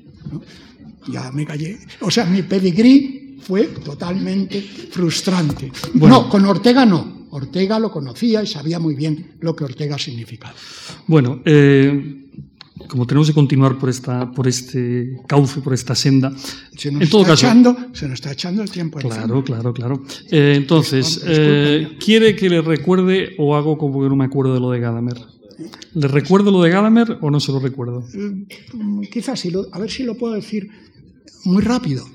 [1.10, 1.78] Ya me callé.
[2.00, 5.72] O sea, mi pedigrí fue totalmente frustrante.
[5.94, 7.17] No, con Ortega no.
[7.30, 10.54] Ortega lo conocía y sabía muy bien lo que Ortega significaba.
[11.06, 12.28] Bueno, eh,
[12.86, 16.32] como tenemos que continuar por, esta, por este cauce, por esta senda,
[16.76, 18.98] se nos, en todo está, caso, echando, se nos está echando el tiempo.
[18.98, 20.02] Claro, claro, claro.
[20.30, 24.60] Eh, entonces, eh, ¿quiere que le recuerde o hago como que no me acuerdo de
[24.60, 25.18] lo de Gadamer?
[25.94, 28.04] ¿Le recuerdo lo de Gadamer o no se lo recuerdo?
[28.72, 30.70] Mm, quizás, sí, a ver si lo puedo decir
[31.44, 32.06] muy rápido.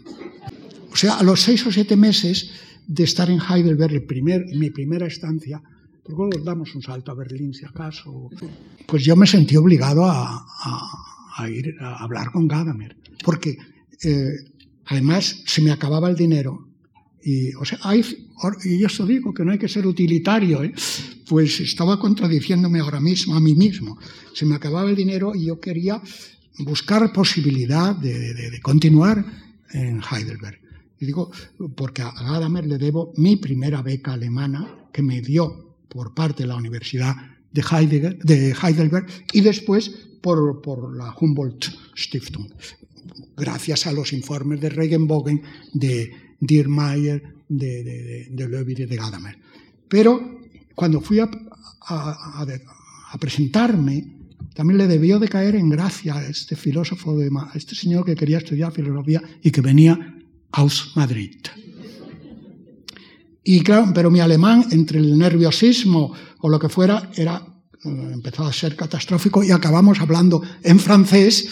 [0.92, 2.52] O sea, a los seis o siete meses
[2.88, 5.62] de estar en Heidelberg, el mi primera estancia,
[6.08, 8.30] luego damos un salto a Berlín si acaso,
[8.86, 10.46] pues yo me sentí obligado a,
[11.50, 13.58] ir a hablar con Gadamer, porque
[14.04, 14.34] eh,
[14.86, 16.68] además se me acababa el dinero.
[17.26, 20.74] Y, o sea, y yo eso digo, que no hay que ser utilitario, ¿eh?
[21.26, 23.98] pues estaba contradiciéndome ahora mismo, a mí mismo.
[24.34, 26.02] Se me acababa el dinero y yo quería
[26.60, 29.26] buscar posibilidad de continuar
[29.72, 30.63] en Heidelberg.
[31.04, 31.32] Y digo,
[31.76, 36.48] porque a Gadamer le debo mi primera beca alemana que me dio por parte de
[36.48, 37.14] la Universidad
[37.52, 39.90] de, Heidelberg y después
[40.22, 41.66] por, por, la Humboldt
[41.98, 42.48] Stiftung,
[43.36, 45.42] gracias a los informes de Regenbogen,
[45.74, 49.38] de Diermeier, de, de, y de Gadamer.
[49.90, 50.40] Pero
[50.74, 51.30] cuando fui a,
[53.20, 54.08] presentarme,
[54.54, 58.16] también le debió de caer en gracia a este filósofo, de, a este señor que
[58.16, 60.13] quería estudiar filosofía y que venía
[60.54, 61.36] aus Madrid.
[63.44, 67.44] Y claro, pero mi alemán, entre el nerviosismo o lo que fuera, era,
[67.84, 71.50] eh, empezó a ser catastrófico y acabamos hablando en francés,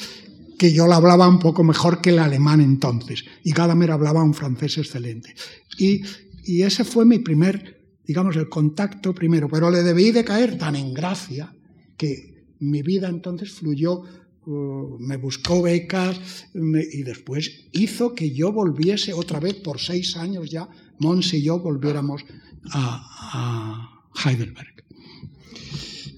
[0.58, 3.26] que yo lo hablaba un poco mejor que el alemán entonces.
[3.44, 5.36] Y Gadamer hablaba un francés excelente.
[5.78, 6.02] Y,
[6.46, 9.50] y ese fue mi primer, digamos, el contacto primero.
[9.50, 11.54] Pero le debí de caer tan en gracia
[11.98, 14.04] que mi vida entonces fluyó
[14.46, 20.68] me buscó becas y después hizo que yo volviese otra vez por seis años ya,
[21.00, 22.24] Mons y yo volviéramos
[22.72, 24.84] a, Heidelberg.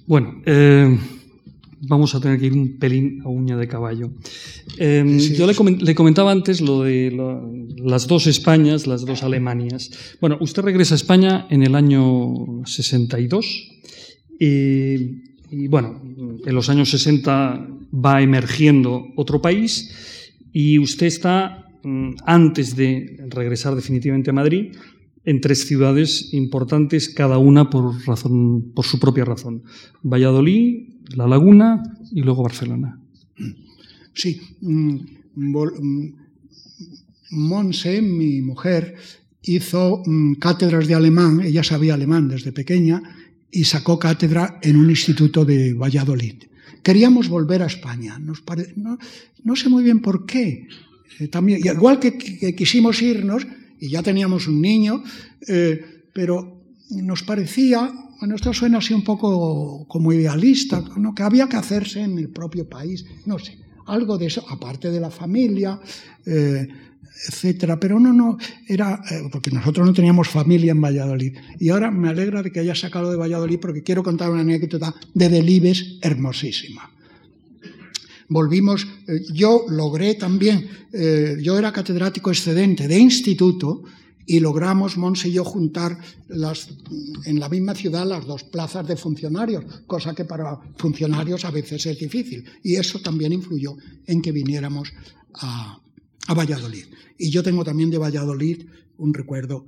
[0.07, 0.97] Bueno, eh,
[1.81, 4.11] vamos a tener que ir un pelín a uña de caballo.
[4.77, 7.11] Em, yo le, comentaba antes lo de
[7.77, 9.91] las dos Españas, las dos Alemanias.
[10.19, 13.69] Bueno, usted regresa a España en el año 62
[14.39, 16.01] y y bueno,
[16.45, 23.75] en los años 60 va emergiendo otro país y usted está, mm, antes de regresar
[23.75, 24.73] definitivamente a Madrid,
[25.25, 29.63] en tres ciudades importantes, cada una por, razón, por su propia razón.
[30.01, 31.81] Valladolid, La Laguna
[32.11, 32.99] y luego Barcelona.
[34.13, 34.41] Sí.
[34.61, 34.97] Mm,
[35.35, 36.13] mm,
[37.31, 38.95] Monse, mi mujer,
[39.41, 40.03] hizo
[40.39, 43.01] cátedras de alemán, ella sabía alemán desde pequeña,
[43.51, 46.43] y sacó cátedra en un instituto de Valladolid.
[46.83, 50.67] Queríamos volver a España, no, sé muy bien por qué.
[51.19, 51.29] Eh,
[51.63, 52.17] igual que,
[52.55, 53.47] quisimos irnos,
[53.79, 55.03] y ya teníamos un niño,
[55.47, 60.83] eh, pero nos parecía, bueno, esto suena así un poco como idealista,
[61.15, 64.99] que había que hacerse en el propio país, no sé, algo de eso, aparte de
[64.99, 65.79] la familia,
[66.25, 66.67] eh,
[67.27, 67.79] etcétera.
[67.79, 68.37] Pero no, no,
[68.67, 71.37] era, eh, porque nosotros no teníamos familia en Valladolid.
[71.59, 74.93] Y ahora me alegra de que haya sacado de Valladolid porque quiero contar una anécdota
[75.13, 76.89] de Delibes hermosísima.
[78.29, 83.83] Volvimos, eh, yo logré también, eh, yo era catedrático excedente de instituto
[84.25, 85.97] y logramos, Monse y yo, juntar
[86.29, 86.69] las,
[87.25, 91.85] en la misma ciudad las dos plazas de funcionarios, cosa que para funcionarios a veces
[91.85, 92.45] es difícil.
[92.63, 93.75] Y eso también influyó
[94.07, 94.93] en que viniéramos
[95.33, 95.82] a,
[96.27, 96.85] a Valladolid.
[97.17, 98.65] Y yo tengo también de Valladolid
[98.97, 99.65] un recuerdo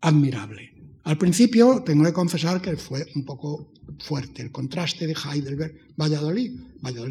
[0.00, 0.74] admirable.
[1.04, 6.52] Al principio tengo que confesar que fue un poco fuerte el contraste de Heidelberg, Valladolid.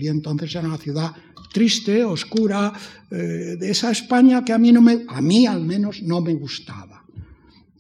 [0.09, 1.13] Entonces era una ciudad
[1.51, 2.73] triste, oscura,
[3.09, 6.35] eh, de esa España que a mí, no me, a mí al menos no me
[6.35, 7.03] gustaba.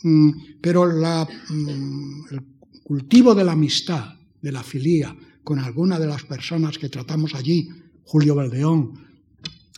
[0.03, 0.31] Mm,
[0.61, 2.41] pero mm, el
[2.83, 7.69] cultivo de la amistad, de la filía, con alguna de las personas que tratamos allí,
[8.03, 9.05] Julio Valdeón,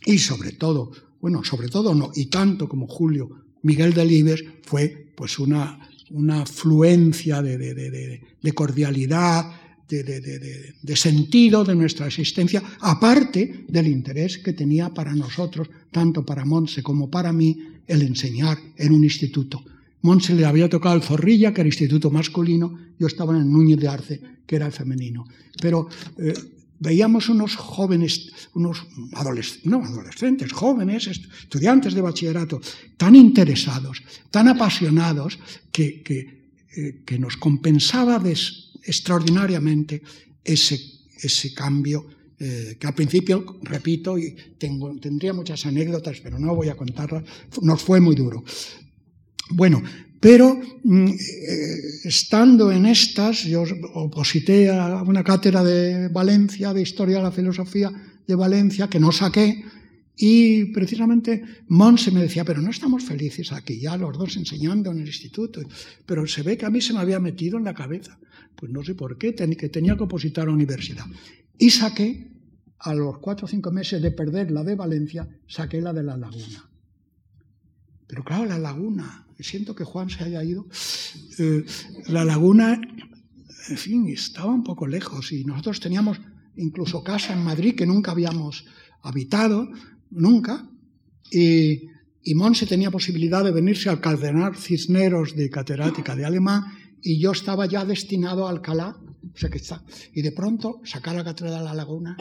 [0.05, 0.91] y sobre todo,
[1.21, 3.29] bueno, sobre todo no, y tanto como Julio,
[3.63, 9.51] Miguel Delibes, fue pues una una fluencia de, cordialidad,
[9.87, 16.83] de, sentido de nuestra existencia, aparte del interés que tenía para nosotros, tanto para Monse
[16.83, 17.57] como para mí,
[17.87, 19.63] el enseñar en un instituto.
[20.01, 23.79] Monse le había tocado el Zorrilla, que era instituto masculino, yo estaba en el Núñez
[23.79, 25.25] de Arce, que era el femenino.
[25.61, 26.33] Pero eh,
[26.79, 28.87] veíamos unos jóvenes, unos
[29.63, 32.61] no adolescentes, jóvenes, estudiantes de bachillerato,
[32.97, 34.01] tan interesados,
[34.31, 35.39] tan apasionados,
[35.71, 36.39] que, que,
[36.75, 38.21] eh, nos compensaba
[38.83, 40.01] extraordinariamente
[40.43, 40.79] ese,
[41.21, 42.07] ese cambio
[42.39, 47.23] eh, que al principio, repito, y tendría muchas anécdotas, pero no voy a contarlas,
[47.61, 48.45] nos fue muy duro.
[49.49, 49.81] Bueno,
[50.19, 51.15] pero mm, eh,
[52.03, 57.91] estando en estas, yo oposité a una cátedra de Valencia, de Historia de la Filosofía
[58.27, 59.63] de Valencia, que no saqué,
[60.21, 64.99] y precisamente Monse me decía, pero no estamos felices aquí, ya los dos enseñando en
[64.99, 65.61] el instituto,
[66.05, 68.19] pero se ve que a mí se me había metido en la cabeza,
[68.57, 71.05] pues no sé por qué, que tenía que opositar a la universidad.
[71.57, 72.27] Y saqué,
[72.79, 76.17] a los cuatro o cinco meses de perder la de Valencia, saqué la de La
[76.17, 76.69] Laguna.
[78.07, 80.67] Pero claro, La Laguna, siento que Juan se haya ido,
[81.37, 81.65] eh,
[82.07, 82.79] la laguna,
[83.69, 86.19] en fin, estaba un poco lejos y nosotros teníamos
[86.55, 88.65] incluso casa en Madrid que nunca habíamos
[89.01, 89.69] habitado,
[90.11, 90.69] nunca,
[91.31, 91.87] y,
[92.23, 96.63] y Monse tenía posibilidad de venirse al Cardenal Cisneros de catedrática de alemán
[97.01, 98.97] y yo estaba ya destinado a Alcalá,
[99.33, 99.83] o sea que está,
[100.13, 102.17] y de pronto sacar la cátedra de la laguna,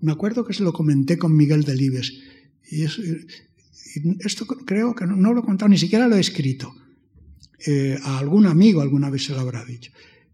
[0.00, 2.14] me acuerdo que se lo comenté con Miguel Delibes,
[2.70, 2.98] y es,
[4.20, 6.74] esto creo que no, lo he contado, ni siquiera lo he escrito.
[7.66, 9.92] Eh, a algún amigo alguna vez se lo habrá dicho.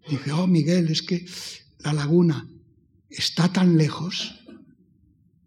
[0.09, 1.27] Dije, oh Miguel, es que
[1.81, 2.49] la laguna
[3.11, 4.41] está tan lejos.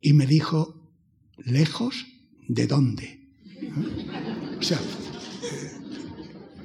[0.01, 0.91] Y me dijo,
[1.37, 2.05] ¿lejos
[2.47, 3.27] de dónde?
[4.59, 5.71] O sea, eh,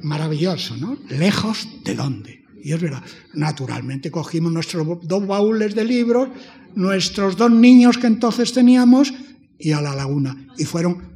[0.03, 0.97] maravilloso, ¿no?
[1.11, 2.45] ¿Lejos de dónde?
[2.63, 3.03] Y es verdad,
[3.35, 6.29] naturalmente cogimos nuestros dos baúles de libros,
[6.75, 9.13] nuestros dos niños que entonces teníamos,
[9.59, 10.49] y a la laguna.
[10.57, 11.14] Y fueron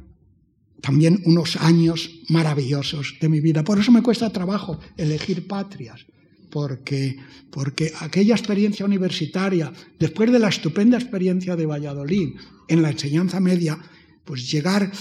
[0.81, 3.63] también unos años maravillosos de mi vida.
[3.63, 6.05] Por eso me cuesta trabajo elegir patrias,
[6.49, 7.17] porque,
[7.51, 12.35] porque aquella experiencia universitaria, después de la estupenda experiencia de Valladolid
[12.67, 13.77] en la enseñanza media,
[14.23, 14.91] pues llegar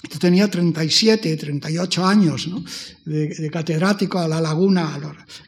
[0.00, 2.48] yo tenía 37, 38 años
[3.04, 4.94] de, catedrático a la laguna,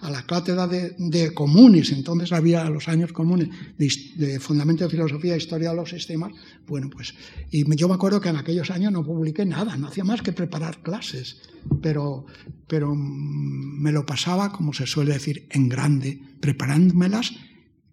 [0.01, 3.49] a, la cátedra de, comunes, entonces había los años comunes
[3.79, 6.33] de, Fundamento de Filosofía e Historia de los Sistemas.
[6.67, 7.15] Bueno, pues,
[7.53, 10.33] y yo me acuerdo que en aquellos años no publiqué nada, no hacía más que
[10.33, 11.37] preparar clases,
[11.81, 12.27] pero,
[12.67, 17.35] pero me lo pasaba, como se suele decir, en grande, preparándomelas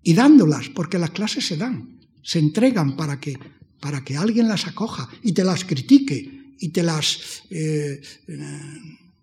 [0.01, 3.38] y dándolas, porque las clases se dan, se entregan para que,
[3.80, 8.01] para que alguien las acoja y te las critique y te las, eh,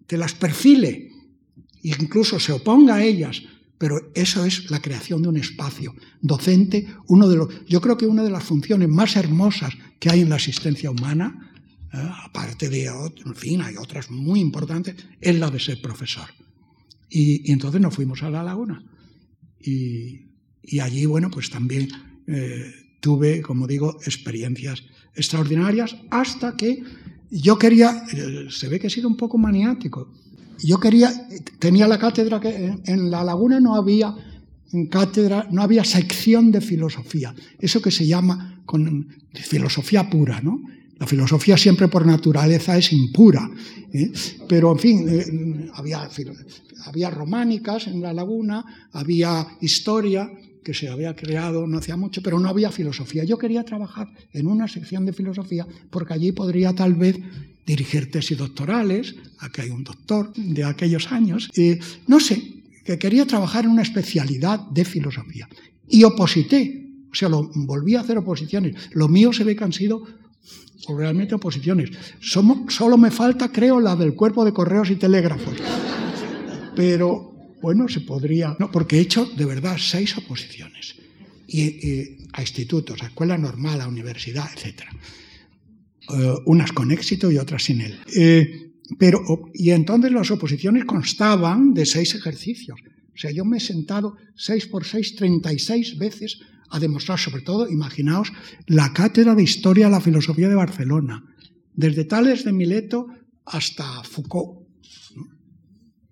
[0.07, 1.11] te las perfile,
[1.83, 3.43] incluso se oponga a ellas,
[3.79, 8.07] pero eso es la creación de un espacio docente, uno de los, yo creo que
[8.07, 11.53] una de las funciones más hermosas que hay en la asistencia humana,
[11.93, 16.29] eh, aparte de, en fin, hay otras muy importantes, es la de ser profesor.
[17.11, 18.83] Y, entonces nos fuimos a la laguna.
[19.61, 20.31] Y,
[20.81, 21.89] allí, bueno, pues también
[22.27, 24.83] eh, tuve, como digo, experiencias
[25.15, 26.83] extraordinarias hasta que
[27.41, 28.05] yo quería,
[28.49, 30.09] se ve que he sido un poco maniático,
[30.63, 31.13] yo quería,
[31.59, 34.15] tenía la cátedra que en, la laguna no había
[34.91, 40.63] cátedra, no había sección de filosofía, eso que se llama con filosofía pura, ¿no?
[40.99, 43.51] La filosofía siempre por naturaleza es impura,
[43.93, 44.13] ¿eh?
[44.49, 46.09] pero en fin, eh, había,
[46.87, 50.31] había románicas en la laguna, había historia,
[50.65, 53.23] que se había creado no hacía mucho, pero no había filosofía.
[53.23, 57.17] Yo quería trabajar en una sección de filosofía porque allí podría tal vez
[57.67, 61.51] dirigir tesis doctorales, aquí hay un doctor de aquellos años,
[62.07, 62.43] no sé,
[62.85, 65.49] que quería trabajar en una especialidad de filosofía.
[65.89, 68.75] Y oposité, o sea, volví a hacer oposiciones.
[68.93, 70.03] Lo mío se ve que han sido
[70.89, 71.91] realmente oposiciones.
[72.21, 75.55] solo me falta, creo, la del cuerpo de correos y telégrafos.
[76.77, 77.34] Pero
[77.65, 80.97] bueno, se podría, no, porque he hecho de verdad seis oposiciones
[81.49, 84.83] y, a institutos, a escuela normal, a universidad, etc.
[86.11, 87.99] eh, unas con éxito y otras sin él.
[88.15, 92.79] Eh, pero, y entonces las oposiciones constaban de seis ejercicios.
[93.15, 97.19] O sea, yo me he sentado seis por seis, treinta y seis veces a demostrar,
[97.19, 98.31] sobre todo, imaginaos,
[98.67, 101.25] la cátedra de Historia de la Filosofía de Barcelona,
[101.73, 103.07] desde Tales de Mileto
[103.47, 104.64] hasta Foucault.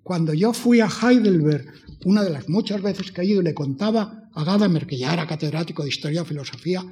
[0.03, 1.67] Cuando yo fui a Heidelberg,
[2.05, 5.27] una de las muchas veces que he ido le contaba a Gadamer, que ya era
[5.27, 6.85] catedrático de Historia y Filosofía,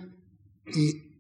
[0.75, 1.11] y,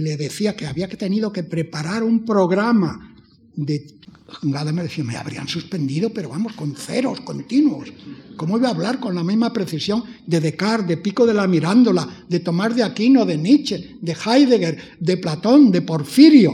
[0.00, 3.14] le decía que había tenido que preparar un programa
[3.54, 3.94] de...
[4.42, 7.90] Gadamer decía, me habrían suspendido, pero vamos, con ceros continuos.
[8.36, 12.06] ¿Cómo iba a hablar con la misma precisión de Descartes, de Pico de la Mirándola,
[12.28, 16.52] de Tomás de Aquino, de Nietzsche, de Heidegger, de Platón, de Porfirio?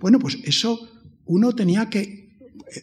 [0.00, 0.88] Bueno, pues eso
[1.26, 2.21] uno tenía que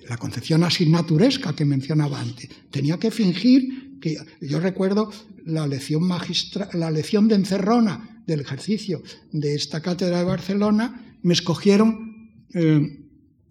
[0.07, 2.49] la concepción asignaturesca que mencionaba antes.
[2.69, 5.11] Tenía que fingir que, yo recuerdo
[5.45, 11.33] la lección, magistra, la lección de encerrona del ejercicio de esta cátedra de Barcelona, me
[11.33, 12.99] escogieron eh,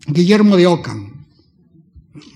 [0.06, 1.26] Guillermo de Ockham,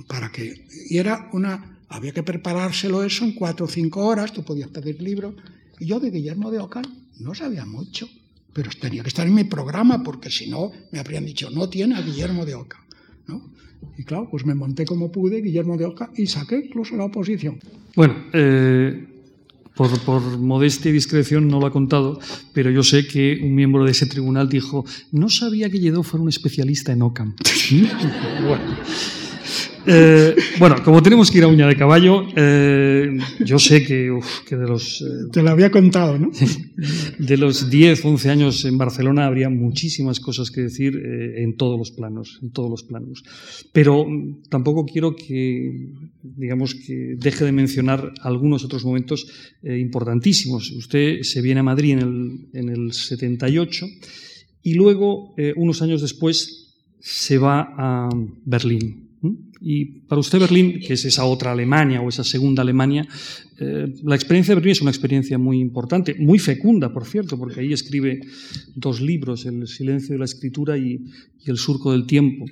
[0.06, 4.44] para que, y era una, había que preparárselo eso en cuatro o cinco horas, tú
[4.44, 5.34] podías pedir libro,
[5.78, 6.84] y yo de Guillermo de Ockham
[7.20, 8.08] no sabía mucho,
[8.52, 11.96] pero tenía que estar en mi programa, porque si no, me habrían dicho, no tiene
[11.96, 12.82] a Guillermo de Ockham.
[13.98, 17.58] Y claro, pues me monté como pude, Guillermo de Oca, y saqué incluso la oposición.
[17.94, 19.06] Bueno, eh,
[19.74, 22.18] por, modestia y discreción no lo ha contado,
[22.52, 26.22] pero yo sé que un miembro de ese tribunal dijo, no sabía que Lledó fuera
[26.22, 27.34] un especialista en Ockham.
[28.46, 28.64] bueno.
[29.86, 34.10] Eh, bueno, como tenemos que ir a uña de caballo, eh, yo sé que,
[34.50, 35.02] de los...
[35.02, 36.30] Eh, Te lo había contado, ¿no?
[37.18, 41.90] De los 10, 11 años en Barcelona habría muchísimas cosas que decir en todos los
[41.90, 43.22] planos, en todos los planos.
[43.72, 44.06] Pero
[44.48, 45.90] tampoco quiero que,
[46.22, 49.26] digamos, que deje de mencionar algunos otros momentos
[49.62, 50.70] importantísimos.
[50.72, 53.86] Usted se viene a Madrid en el, en el 78
[54.62, 58.08] y luego, unos años después, se va a
[58.44, 59.11] Berlín.
[59.64, 63.06] Y para usted Berlín, que es esa otra Alemania o esa segunda Alemania,
[63.58, 67.60] eh, la experiencia de Berlín es una experiencia muy importante, muy fecunda, por cierto, porque
[67.60, 68.20] ahí escribe
[68.74, 71.04] dos libros, El silencio de la escritura y,
[71.46, 72.44] El surco del tiempo,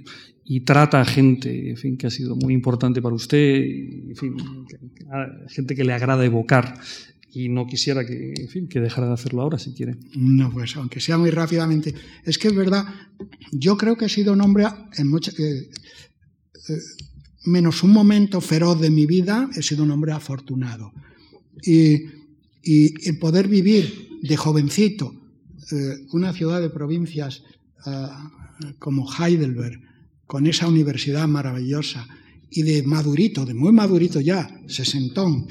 [0.45, 4.15] y trata a gente que ha sido muy importante para usted, en
[5.49, 6.75] gente que le agrada evocar
[7.33, 8.35] y no quisiera que,
[8.69, 9.97] que dejara de hacerlo ahora, si quiere.
[10.17, 11.95] No, pues aunque sea muy rápidamente.
[12.25, 12.85] Es que es verdad,
[13.53, 14.65] yo creo que he sido un hombre
[14.97, 15.39] en muchas...
[15.39, 15.71] Eh, eh,
[17.45, 20.93] menos un momento feroz de mi vida, he sido un hombre afortunado.
[21.63, 22.21] Y,
[22.63, 25.15] el poder vivir de jovencito
[25.73, 27.43] eh, una ciudad de provincias
[27.87, 28.07] eh,
[28.79, 29.81] como Heidelberg,
[30.27, 32.07] con esa universidad maravillosa,
[32.51, 35.47] y de madurito, de muy madurito ya, sesentón,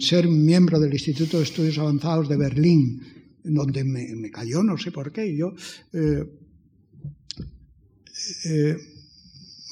[0.00, 3.00] ser miembro del Instituto de Estudios Avanzados de Berlín,
[3.44, 5.54] donde me, cayó, no sé por qué, yo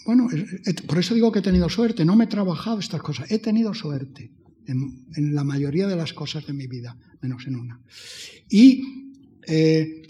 [0.07, 0.29] bueno,
[0.87, 3.75] por eso digo que he tenido suerte, no me he trabajado estas cosas, he tenido
[3.75, 4.31] suerte
[4.67, 7.81] en, la mayoría de las cosas de mi vida, menos en una.
[8.49, 9.13] Y,
[9.47, 10.03] eh,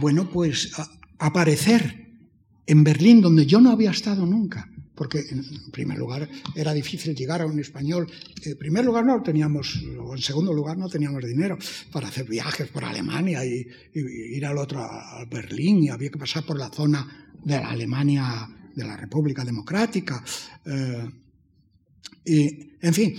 [0.00, 0.72] bueno, pues
[1.18, 2.08] aparecer
[2.66, 7.40] en Berlín, donde yo no había estado nunca, porque en primer lugar era difícil llegar
[7.40, 8.10] a un español.
[8.44, 11.56] En primer lugar no teníamos, o en segundo lugar no teníamos dinero
[11.92, 13.64] para hacer viajes por Alemania y,
[13.94, 18.84] ir al otro a Berlín y había que pasar por la zona de Alemania de
[18.84, 20.22] la República Democrática.
[20.64, 21.10] Eh,
[22.24, 23.14] y, en fin,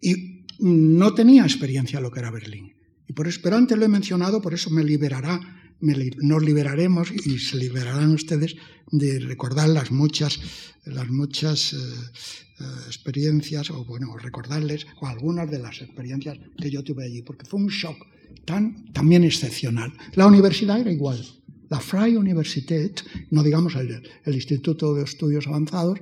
[0.00, 2.74] y no tenía experiencia lo que era Berlín.
[3.06, 5.40] Y por eso, pero antes lo he mencionado, por eso me liberará,
[5.80, 8.56] nos liberaremos y se liberarán ustedes
[8.90, 10.40] de recordar las muchas,
[10.84, 16.82] las muchas eh, eh, experiencias, o bueno, recordarles o algunas de las experiencias que yo
[16.82, 18.06] tuve allí, porque fue un shock
[18.44, 19.92] tan, también excepcional.
[20.14, 21.24] La universidad era igual.
[21.68, 25.98] La Freie Universität, no digamos el, Instituto de Estudios Avanzados,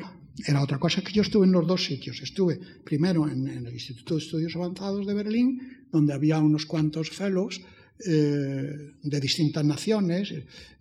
[0.46, 2.20] era otra cosa que yo estuve en los dos sitios.
[2.22, 5.60] Estuve primero en, el Instituto de Estudios Avanzados de Berlín,
[5.90, 7.60] donde había unos cuantos fellows
[8.04, 10.34] eh, de distintas naciones,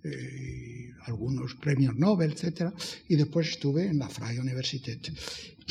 [0.03, 2.71] eh, algunos premios Nobel, etc.
[3.07, 5.11] Y después estuve en la Freie Universität.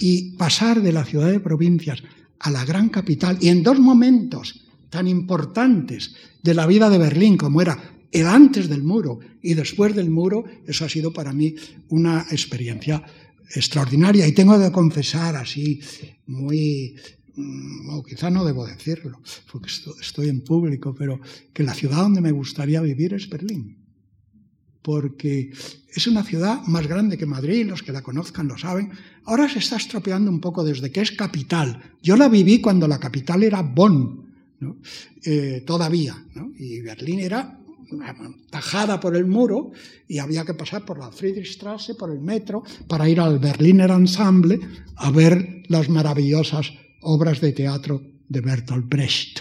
[0.00, 2.02] Y pasar de la ciudad de provincias
[2.40, 7.36] a la gran capital, y en dos momentos tan importantes de la vida de Berlín,
[7.36, 11.56] como era el antes del muro y después del muro, eso ha sido para mí
[11.88, 13.02] una experiencia
[13.52, 14.26] extraordinaria.
[14.26, 15.80] Y tengo que confesar así,
[16.28, 16.94] muy,
[17.34, 19.20] mm, quizá no debo decirlo,
[19.50, 19.68] porque
[20.00, 21.20] estoy en público, pero
[21.52, 23.78] que la ciudad donde me gustaría vivir es Berlín.
[24.80, 25.50] Porque
[25.92, 28.92] es una ciudad más grande que Madrid, los que la conozcan lo saben.
[29.24, 31.96] Ahora se está estropeando un poco desde que es capital.
[32.00, 34.22] Yo la viví cuando la capital era Bonn,
[35.24, 36.24] eh, todavía,
[36.56, 37.58] y Berlín era
[38.50, 39.72] tajada por el muro
[40.08, 44.60] y había que pasar por la Friedrichstraße, por el metro, para ir al Berliner Ensemble
[44.96, 46.72] a ver las maravillosas
[47.02, 49.40] obras de teatro de Bertolt Brecht.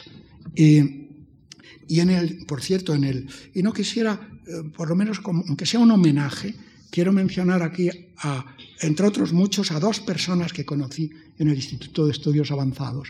[0.56, 1.08] Y,
[1.88, 5.66] y en el, por cierto, en el, y no quisiera, eh, por lo menos, aunque
[5.66, 6.54] sea un homenaje,
[6.94, 7.90] quiero mencionar aquí,
[8.82, 11.10] entre otros muchos, a dos personas que conocí
[11.40, 13.10] en el Instituto de Estudios Avanzados.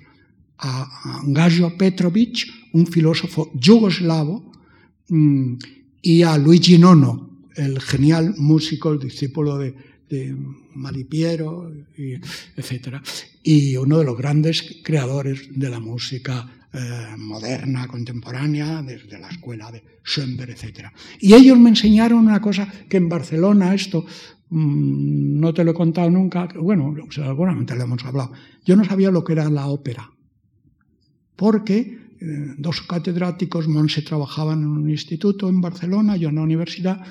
[0.58, 4.53] A, Gajo Petrovic, un filósofo yugoslavo,
[6.02, 9.94] y a Luigi Nono, el genial músico, el discípulo de,
[10.76, 12.14] Malipiero, y,
[12.56, 12.98] etc.
[13.42, 19.72] Y uno de los grandes creadores de la música eh, moderna, contemporánea, desde la escuela
[19.72, 20.88] de Schoenberg, etc.
[21.20, 24.06] Y ellos me enseñaron una cosa que en Barcelona, esto
[24.50, 28.34] mmm, no te lo he contado nunca, bueno, seguramente lo hemos hablado,
[28.66, 30.12] yo no sabía lo que era la ópera,
[31.36, 32.03] porque
[32.58, 37.02] dos catedráticos, Monse trabajaban en un instituto en Barcelona, yo en la universidad,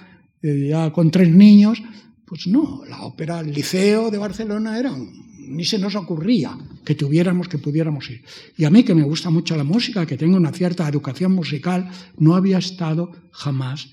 [0.43, 1.83] ya con tres niños,
[2.25, 6.95] pues no, la ópera, el liceo de Barcelona era un ni se nos ocurría que
[6.95, 8.25] tuviéramos, que pudiéramos ir.
[8.57, 11.91] Y a mí, que me gusta mucho la música, que tengo una cierta educación musical,
[12.19, 13.89] no había estado jamás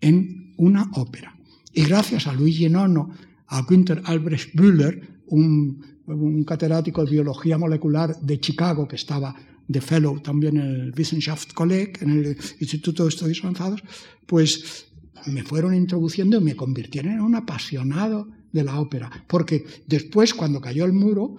[0.00, 1.36] en una ópera.
[1.72, 3.10] Y gracias a Luigi Nono,
[3.46, 9.34] a Günther Albrecht Bühler, un, un catedrático de biología molecular de Chicago que estaba
[9.68, 13.82] de fellow también en el Wissenschaftskolleg, en el Instituto de Estudios Avanzados,
[14.26, 14.86] pues
[15.26, 20.60] me fueron introduciendo y me convirtieron en un apasionado de la ópera, porque después, cuando
[20.60, 21.36] cayó el muro,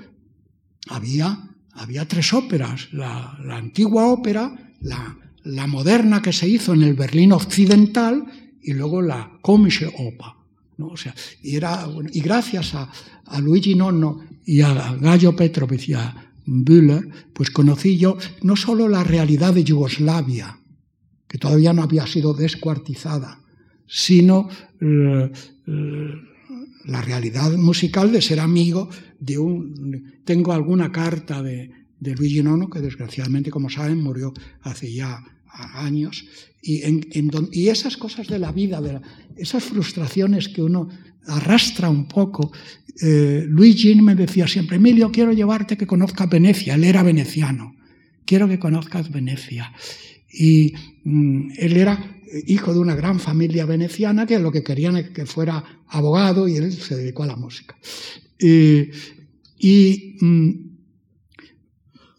[0.90, 6.96] había, había tres óperas, la, antigua ópera, la, la, moderna que se hizo en el
[6.96, 8.26] Berlín occidental
[8.62, 10.34] y luego la Komische Oper.
[10.78, 10.88] ¿no?
[10.88, 11.14] O sea,
[11.44, 12.90] y, era, y gracias a,
[13.26, 18.88] a Luigi Nonno y a Gallo Petrovic y a Bühler, pues conocí yo no solo
[18.90, 20.60] la realidad de Yugoslavia,
[21.28, 23.40] que todavía no había sido descuartizada,
[23.88, 24.50] sino
[24.82, 25.32] eh,
[25.68, 26.14] eh,
[26.86, 28.90] la realidad musical de ser amigo
[29.20, 30.22] de un...
[30.26, 35.24] Tengo alguna carta de, Luigi Nono, que desgraciadamente, como saben, murió hace ya
[35.76, 36.26] años,
[36.62, 39.00] y esas cosas de la vida, de
[39.38, 40.90] esas frustraciones que uno
[41.28, 42.52] arrastra un poco.
[43.02, 47.76] Eh, Luigi me decía siempre, Emilio, quiero llevarte que conozcas Venecia, él era veneciano,
[48.26, 49.74] quiero que conozcas Venecia.
[50.32, 50.74] Y
[51.04, 55.26] mm, él era hijo de una gran familia veneciana que lo que querían es que
[55.26, 57.76] fuera abogado y él se dedicó a la música.
[58.40, 60.52] y mm,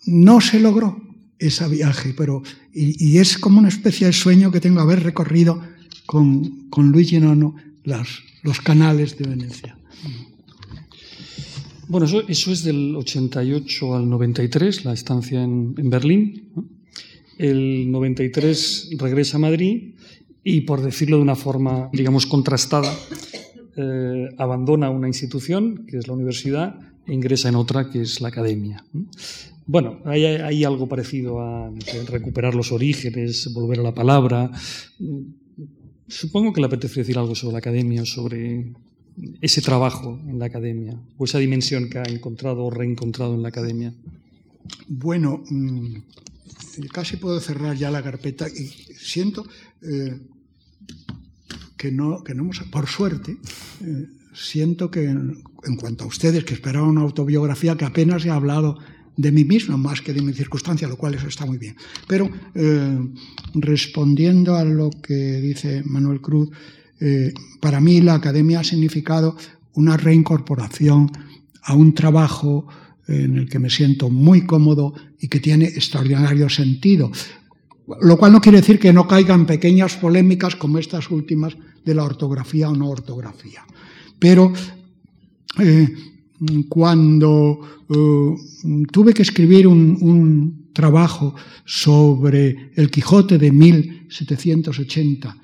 [0.07, 1.03] no se logró
[1.39, 5.63] ese viaje, pero y, es como una especie de sueño que tengo haber recorrido
[6.07, 7.55] con, con Luigi Nono
[7.85, 9.79] los canales de Venecia.
[11.87, 16.49] Bueno, eso, es del 88 al 93, la estancia en, Berlín.
[17.37, 19.95] El 93 regresa a Madrid
[20.43, 22.93] y, por decirlo de una forma, digamos, contrastada,
[23.77, 28.29] eh, abandona una institución, que es la universidad, e ingresa en otra, que es la
[28.29, 28.85] academia.
[29.67, 31.71] Bueno, hay, algo parecido a
[32.09, 34.51] recuperar los orígenes, volver a la palabra.
[36.09, 38.73] Supongo que le apetece decir algo sobre la academia, sobre
[39.41, 43.49] ese trabajo en la academia, o esa dimensión que ha encontrado o reencontrado en la
[43.49, 43.95] academia.
[44.89, 45.97] Bueno, mm,
[46.93, 49.47] casi puedo cerrar ya la carpeta y siento
[49.83, 50.19] eh,
[51.77, 53.37] que no, que no hemos, por suerte,
[53.83, 55.43] eh, siento que en,
[55.79, 58.79] cuanto a ustedes que esperaban una autobiografía, que apenas he hablado
[59.17, 61.77] de mí mismo más que de mi circunstancia, lo cual eso está muy bien.
[62.07, 62.99] Pero eh,
[63.55, 66.51] respondiendo a lo que dice Manuel Cruz,
[67.61, 69.37] para mí la academia ha significado
[69.75, 71.11] una reincorporación
[71.63, 72.67] a un trabajo
[73.09, 77.11] en el que me siento muy cómodo y que tiene extraordinario sentido.
[78.01, 82.05] Lo cual no quiere decir que no caigan pequeñas polémicas como estas últimas de la
[82.05, 83.65] ortografía o no ortografía.
[84.19, 84.53] Pero
[85.59, 85.95] eh,
[86.69, 88.35] cuando eh,
[88.91, 95.37] tuve que escribir un, un, trabajo sobre el Quijote de 1780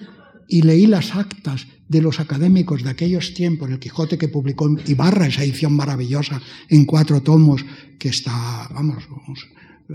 [0.48, 5.28] y leí las actas de los académicos de aquellos tiempos, el Quijote que publicó Ibarra,
[5.28, 7.64] esa edición maravillosa en cuatro tomos,
[7.98, 9.47] que está, vamos, vamos
[9.89, 9.94] eh,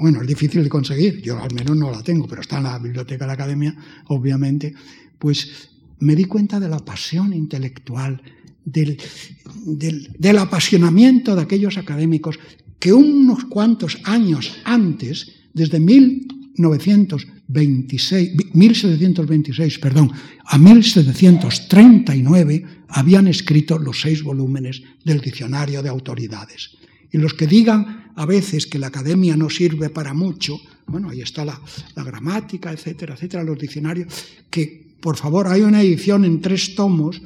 [0.00, 2.78] bueno, es difícil de conseguir, yo al menos no la tengo, pero está en la
[2.78, 3.74] biblioteca de la academia,
[4.06, 4.74] obviamente,
[5.18, 5.70] pues
[6.00, 8.22] me di cuenta de la pasión intelectual,
[8.68, 12.38] del, apasionamiento de aquellos académicos
[12.78, 20.12] que unos cuantos años antes, desde 1926, 1726 perdón,
[20.44, 26.76] a 1739, habían escrito los seis volúmenes del Diccionario de Autoridades.
[27.10, 31.22] Y los que digan a veces que la academia no sirve para mucho, bueno, ahí
[31.22, 31.60] está la,
[31.94, 34.08] la gramática, etcétera, etcétera, los diccionarios,
[34.50, 37.22] que por favor hay una edición en tres tomos,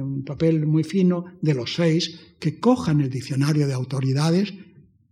[0.00, 4.52] un papel muy fino, de los seis, que cojan el diccionario de autoridades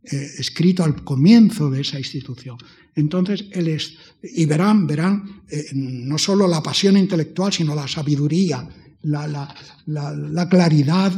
[0.03, 2.57] eh, escrito al comienzo de esa institución.
[2.95, 3.79] Entonces, él
[4.23, 8.67] y verán, verán, eh, no solo la pasión intelectual, sino la sabiduría,
[9.03, 11.13] la, claridad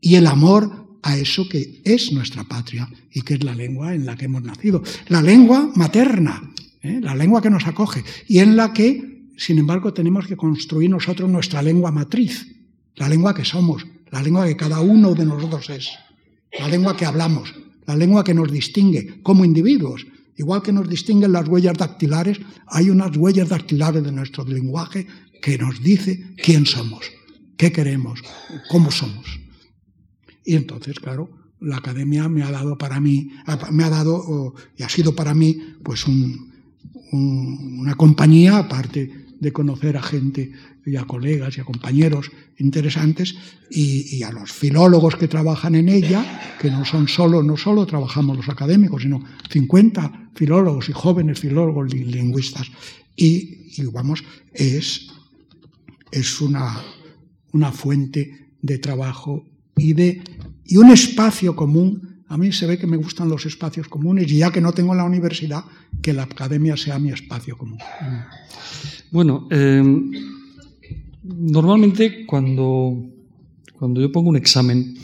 [0.00, 4.06] y el amor a eso que es nuestra patria y que es la lengua en
[4.06, 4.82] la que hemos nacido.
[5.08, 6.52] La lengua materna,
[6.82, 7.00] ¿eh?
[7.00, 11.30] la lengua que nos acoge y en la que, sin embargo, tenemos que construir nosotros
[11.30, 12.46] nuestra lengua matriz,
[12.96, 15.90] la lengua que somos, la lengua que cada uno de nosotros es,
[16.58, 17.54] la lengua que hablamos,
[17.86, 20.06] la lengua que nos distingue como individuos.
[20.38, 25.06] Igual que nos distinguen las huellas dactilares, hay unas huellas dactilares de nuestro lenguaje
[25.40, 27.06] que nos dice quién somos,
[27.56, 28.20] qué queremos,
[28.68, 29.26] cómo somos.
[30.44, 33.30] Y entonces, claro, la academia me ha dado para mí,
[33.70, 40.02] me ha dado y ha sido para mí, pues una compañía, aparte de conocer a
[40.02, 40.52] gente
[40.84, 43.34] y a colegas y a compañeros interesantes
[43.70, 48.36] y, a los filólogos que trabajan en ella, que no son solo, no solo trabajamos
[48.36, 52.70] los académicos, sino 50 filólogos y jóvenes filólogos y lingüistas.
[53.16, 55.08] Y, vamos, es,
[56.10, 56.82] es una,
[57.52, 59.44] una fuente de trabajo
[59.76, 60.22] y, de,
[60.64, 62.05] y un espacio común.
[62.28, 64.94] A mí se ve que me gustan los espacios comunes y ya que no tengo
[64.94, 65.64] la universidad,
[66.02, 67.78] que la academia sea mi espacio común.
[69.10, 69.82] Bueno, eh,
[71.28, 73.04] Normalmente cuando,
[73.76, 74.94] cuando yo pongo un examen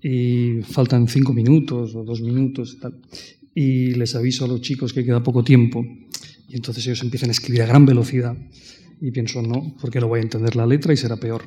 [0.00, 2.78] y faltan cinco minutos o dos minutos
[3.54, 5.84] y, les aviso a los chicos que queda poco tiempo
[6.48, 8.36] y entonces ellos empiezan a escribir a gran velocidad
[9.00, 11.44] y pienso, no, porque no voy a entender la letra y será peor.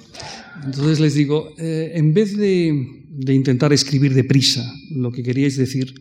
[0.64, 5.94] Entonces les digo, eh, en vez de, de intentar escribir deprisa lo que queríais decir,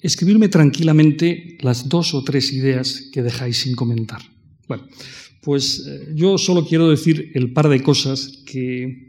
[0.00, 4.20] escribirme tranquilamente las dos o tres ideas que dejáis sin comentar.
[4.66, 4.86] Bueno,
[5.40, 9.08] pues eh, yo solo quiero decir el par de cosas que,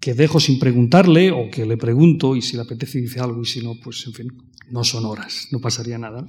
[0.00, 3.46] que dejo sin preguntarle o que le pregunto y si le apetece dice algo y
[3.46, 4.32] si no, pues en fin,
[4.70, 6.28] no son horas, no pasaría nada.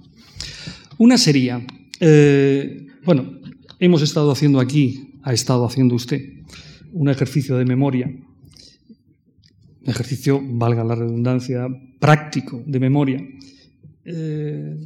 [0.98, 1.66] Una sería,
[2.00, 3.37] eh, bueno,
[3.80, 6.22] hemos estado haciendo aquí, ha estado haciendo usted,
[6.94, 11.68] un ejercicio de memoria, un ejercicio, valga la redundancia,
[12.00, 13.28] práctico de memoria.
[14.06, 14.78] Eh,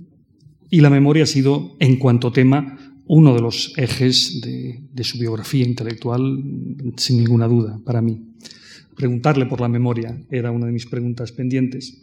[0.69, 2.77] y la memoria ha sido, en cuanto tema,
[3.07, 6.41] uno de los ejes de, su biografía intelectual,
[6.95, 8.21] sin ninguna duda, para mí.
[8.95, 11.97] Preguntarle por la memoria era una de mis preguntas pendientes.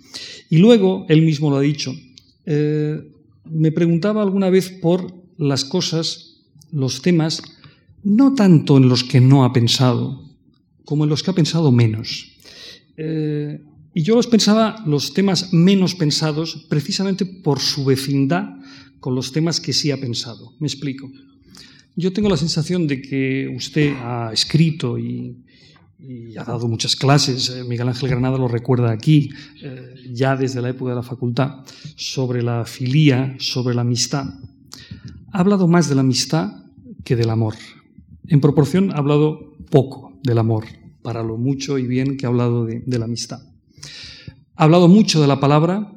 [0.51, 1.95] Y luego, él mismo lo ha dicho,
[2.45, 3.01] eh,
[3.51, 6.28] me preguntaba alguna vez por las cosas,
[6.71, 7.43] los temas,
[8.03, 10.23] no tanto en los que no ha pensado,
[10.85, 12.33] como en los que ha pensado menos.
[12.97, 13.61] Eh,
[13.95, 18.49] y yo los pensaba los temas menos pensados precisamente por su vecindad
[19.01, 20.55] con los temas que sí ha pensado.
[20.59, 21.11] Me explico.
[21.97, 25.45] Yo tengo la sensación de que usted ha escrito y,
[26.39, 29.31] ha dado muchas clases, eh, Miguel Ángel Granada lo recuerda aquí,
[29.61, 31.65] eh, ya desde la época de la facultad,
[31.97, 34.27] sobre la filía, sobre la amistad.
[35.33, 36.65] Ha hablado más de la amistad
[37.05, 37.55] que del amor.
[38.27, 40.65] En proporción ha hablado poco del amor,
[41.03, 43.43] para lo mucho y bien que ha hablado de, la amistad.
[44.57, 45.93] Ha hablado mucho de la palabra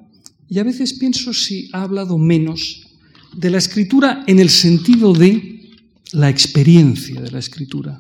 [0.47, 2.87] y a veces pienso si ha hablado menos
[3.35, 5.69] de la escritura en el sentido de
[6.11, 7.99] la experiencia de la escritura.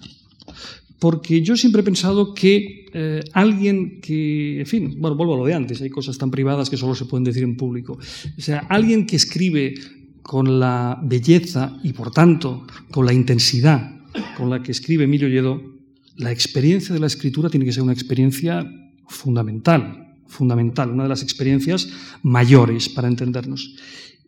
[0.99, 5.45] Porque yo siempre he pensado que eh, alguien que, en fin, bueno, vuelvo a lo
[5.45, 7.97] de antes, hay cosas tan privadas que solo se pueden decir en público.
[8.37, 9.73] O sea, alguien que escribe
[10.21, 14.01] con la belleza y, por tanto, con la intensidad
[14.37, 15.61] con la que escribe Emilio Lledó,
[16.17, 18.69] la experiencia de la escritura tiene que ser una experiencia
[19.07, 21.89] fundamental, fundamental, una de las experiencias
[22.23, 23.75] mayores para entendernos.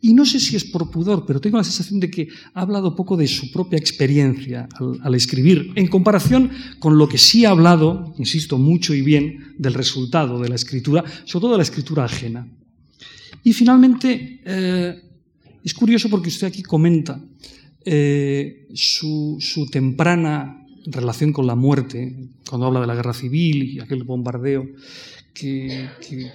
[0.02, 2.94] Y no sé si es por pudor, pero tengo la sensación de que ha hablado
[2.94, 4.68] poco de su propia experiencia
[5.02, 9.74] al, escribir, en comparación con lo que sí ha hablado, insisto, mucho y bien, del
[9.74, 12.46] resultado de la escritura, sobre todo de la escritura ajena.
[13.46, 15.02] Y finalmente, eh,
[15.64, 17.22] es curioso porque usted aquí comenta
[17.86, 19.40] eh, su,
[19.72, 24.68] temprana relación con la muerte, cuando habla de la guerra civil y aquel bombardeo
[25.34, 25.90] que,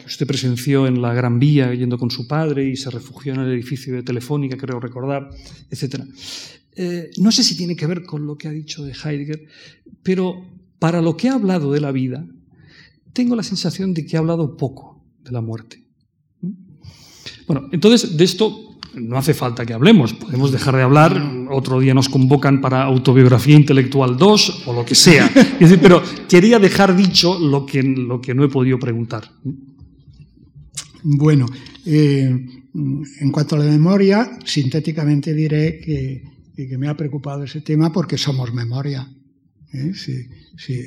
[0.06, 3.52] usted presenció en la Gran Vía yendo con su padre y se refugió en el
[3.52, 5.30] edificio de Telefónica, creo recordar,
[5.70, 6.02] etc.
[6.74, 9.46] Eh, no sé si tiene que ver con lo que ha dicho de Heidegger,
[10.02, 10.44] pero
[10.78, 12.26] para lo que ha hablado de la vida,
[13.12, 15.84] tengo la sensación de que ha hablado poco de la muerte.
[16.40, 16.52] ¿Mm?
[17.46, 21.94] Bueno, entonces de esto no hace falta que hablemos, podemos dejar de hablar, otro día
[21.94, 25.30] nos convocan para autobiografía intelectual 2 o lo que sea.
[25.82, 29.30] pero quería dejar dicho lo que, lo que no he podido preguntar.
[31.02, 31.46] Bueno,
[31.86, 36.22] eh, en cuanto a la memoria, sintéticamente diré que,
[36.56, 39.08] que, me ha preocupado ese tema porque somos memoria.
[39.72, 39.92] ¿eh?
[39.94, 40.82] Sí,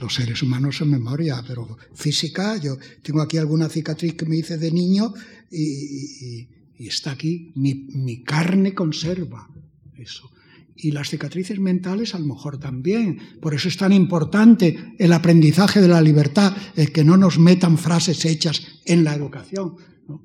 [0.00, 4.56] los seres humanos son memoria, pero física, yo tengo aquí alguna cicatriz que me hice
[4.58, 5.12] de niño
[5.50, 6.46] y
[6.78, 9.48] está aquí, mi, mi carne conserva
[9.96, 10.30] eso
[10.76, 13.18] y las cicatrices mentales a lo mejor también.
[13.40, 17.78] Por eso es tan importante el aprendizaje de la libertad, el que no nos metan
[17.78, 19.76] frases hechas en la educación,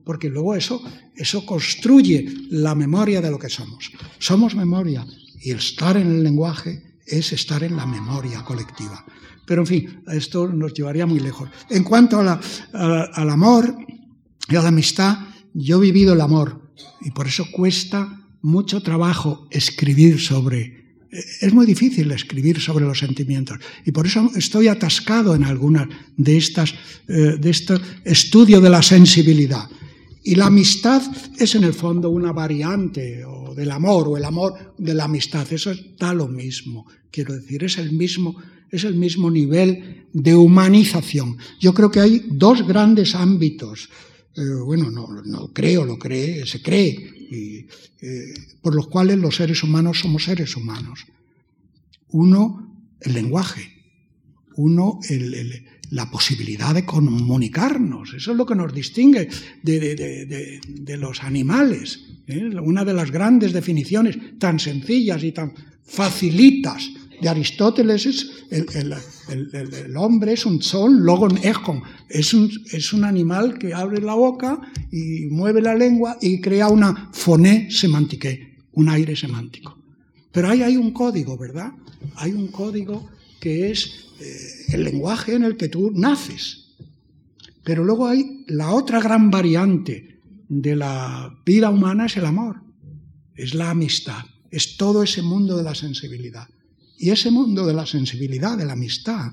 [0.03, 0.83] porque luego eso,
[1.15, 3.91] eso construye la memoria de lo que somos.
[4.19, 5.05] Somos memoria
[5.41, 9.05] y estar en el lenguaje es estar en la memoria colectiva.
[9.45, 11.49] Pero en fin, esto nos llevaría muy lejos.
[11.69, 13.75] En cuanto al amor
[14.47, 15.17] y a la amistad,
[15.53, 16.71] yo he vivido el amor
[17.01, 20.81] y por eso cuesta mucho trabajo escribir sobre...
[21.41, 26.37] Es muy difícil escribir sobre los sentimientos y por eso estoy atascado en algunas de
[26.37, 26.73] estas,
[27.07, 27.75] eh, de este
[28.05, 29.69] estudio de la sensibilidad.
[30.23, 31.01] Y la amistad
[31.37, 35.51] es en el fondo una variante o del amor o el amor de la amistad.
[35.51, 36.85] Eso está lo mismo.
[37.11, 38.35] Quiero decir, es el mismo,
[38.69, 41.37] es el mismo nivel de humanización.
[41.59, 43.89] Yo creo que hay dos grandes ámbitos.
[44.35, 47.67] Eh, bueno, no, creo, lo cree, se cree
[48.01, 51.05] eh, por los cuales los seres humanos somos seres humanos.
[52.09, 53.71] Uno, el lenguaje.
[54.55, 54.99] Uno,
[55.91, 58.13] la posibilidad de comunicarnos.
[58.13, 59.29] Eso es lo que nos distingue
[59.63, 61.99] de, los animales.
[62.27, 62.49] ¿eh?
[62.61, 65.53] Una de las grandes definiciones tan sencillas y tan
[65.83, 66.89] facilitas
[67.21, 71.39] de Aristóteles es el, hombre es un sol, logon
[72.09, 74.59] es un, es un animal que abre la boca
[74.91, 79.77] y mueve la lengua y crea una foné semántique, un aire semántico.
[80.31, 81.71] Pero ahí hay un código, ¿verdad?
[82.15, 86.75] Hay un código que es eh, el lenguaje en el que tú naces.
[87.63, 92.61] Pero luego hay la otra gran variante de la vida humana es el amor,
[93.35, 96.47] es la amistad, es todo ese mundo de la sensibilidad.
[97.01, 99.31] Y ese mundo de la sensibilidad, de la amistad,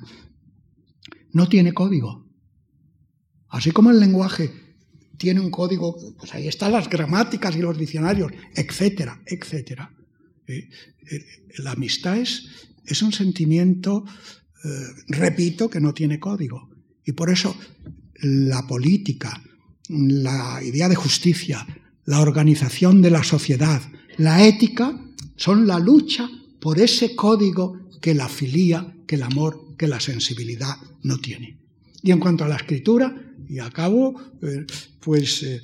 [1.33, 2.27] no tiene código.
[3.51, 4.51] Así como el lenguaje
[5.19, 9.95] tiene un código, pues ahí están las gramáticas y los diccionarios, etcétera, etcétera.
[10.47, 10.71] Eh,
[11.11, 11.25] eh,
[11.59, 12.49] la amistad es,
[12.87, 14.03] es un sentimiento,
[14.65, 14.69] eh,
[15.09, 16.71] repito, que no tiene código.
[17.05, 17.55] Y por eso
[18.23, 19.43] la política,
[19.91, 21.67] la idea de justicia,
[22.07, 23.83] la organización de la sociedad,
[24.17, 24.99] la ética,
[25.37, 30.77] son la lucha por ese código que la filía, que el amor, que la sensibilidad
[31.03, 31.59] no tiene.
[32.03, 33.15] Y en cuanto a la escritura,
[33.49, 34.67] y acabo, eh,
[35.01, 35.61] pues eh,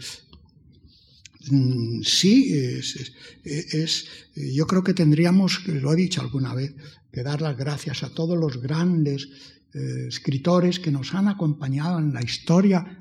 [1.51, 2.53] mm, sí,
[3.45, 6.75] es, yo creo que tendríamos, lo he dicho alguna vez,
[7.13, 9.29] que dar las gracias a todos los grandes
[9.73, 12.99] eh, escritores que nos han acompañado en la historia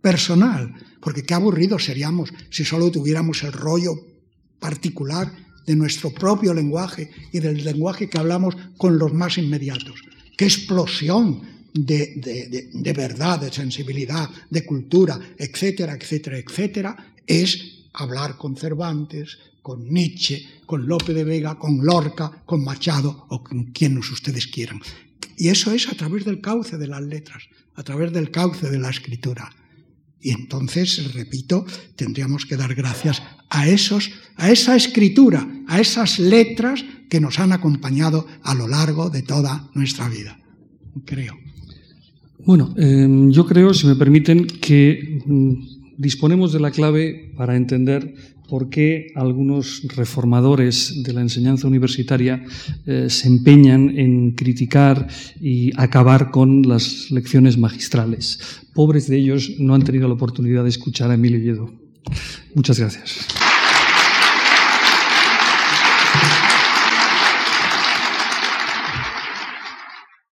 [0.00, 3.94] personal, porque qué aburridos seríamos si solo tuviéramos el rollo
[4.58, 5.32] particular
[5.66, 10.00] de nuestro propio lenguaje y del lenguaje que hablamos con los más inmediatos.
[10.36, 11.40] ¡Qué explosión
[11.72, 17.14] de, de, verdad, de sensibilidad, de cultura, etcétera, etcétera, etcétera!
[17.26, 23.42] Es hablar con Cervantes, con Nietzsche, con Lope de Vega, con Lorca, con Machado o
[23.42, 24.80] con quienes ustedes quieran.
[25.36, 28.78] Y eso es a través del cauce de las letras, a través del cauce de
[28.78, 29.50] la escritura.
[30.20, 31.66] Y entonces, repito,
[31.96, 33.22] tendríamos que dar gracias
[33.54, 39.08] a, esos, a esa escritura, a esas letras que nos han acompañado a lo largo
[39.08, 40.38] de toda nuestra vida.
[41.04, 41.38] Creo.
[42.44, 45.52] Bueno, em, yo creo, si me permiten, que mm,
[45.96, 48.14] disponemos de la clave para entender
[48.48, 52.44] por qué algunos reformadores de la enseñanza universitaria
[52.86, 55.08] eh, se empeñan en criticar
[55.40, 58.38] y acabar con las lecciones magistrales.
[58.74, 61.72] Pobres de ellos no han tenido la oportunidad de escuchar a Emilio Lledo.
[62.54, 63.26] Muchas gracias.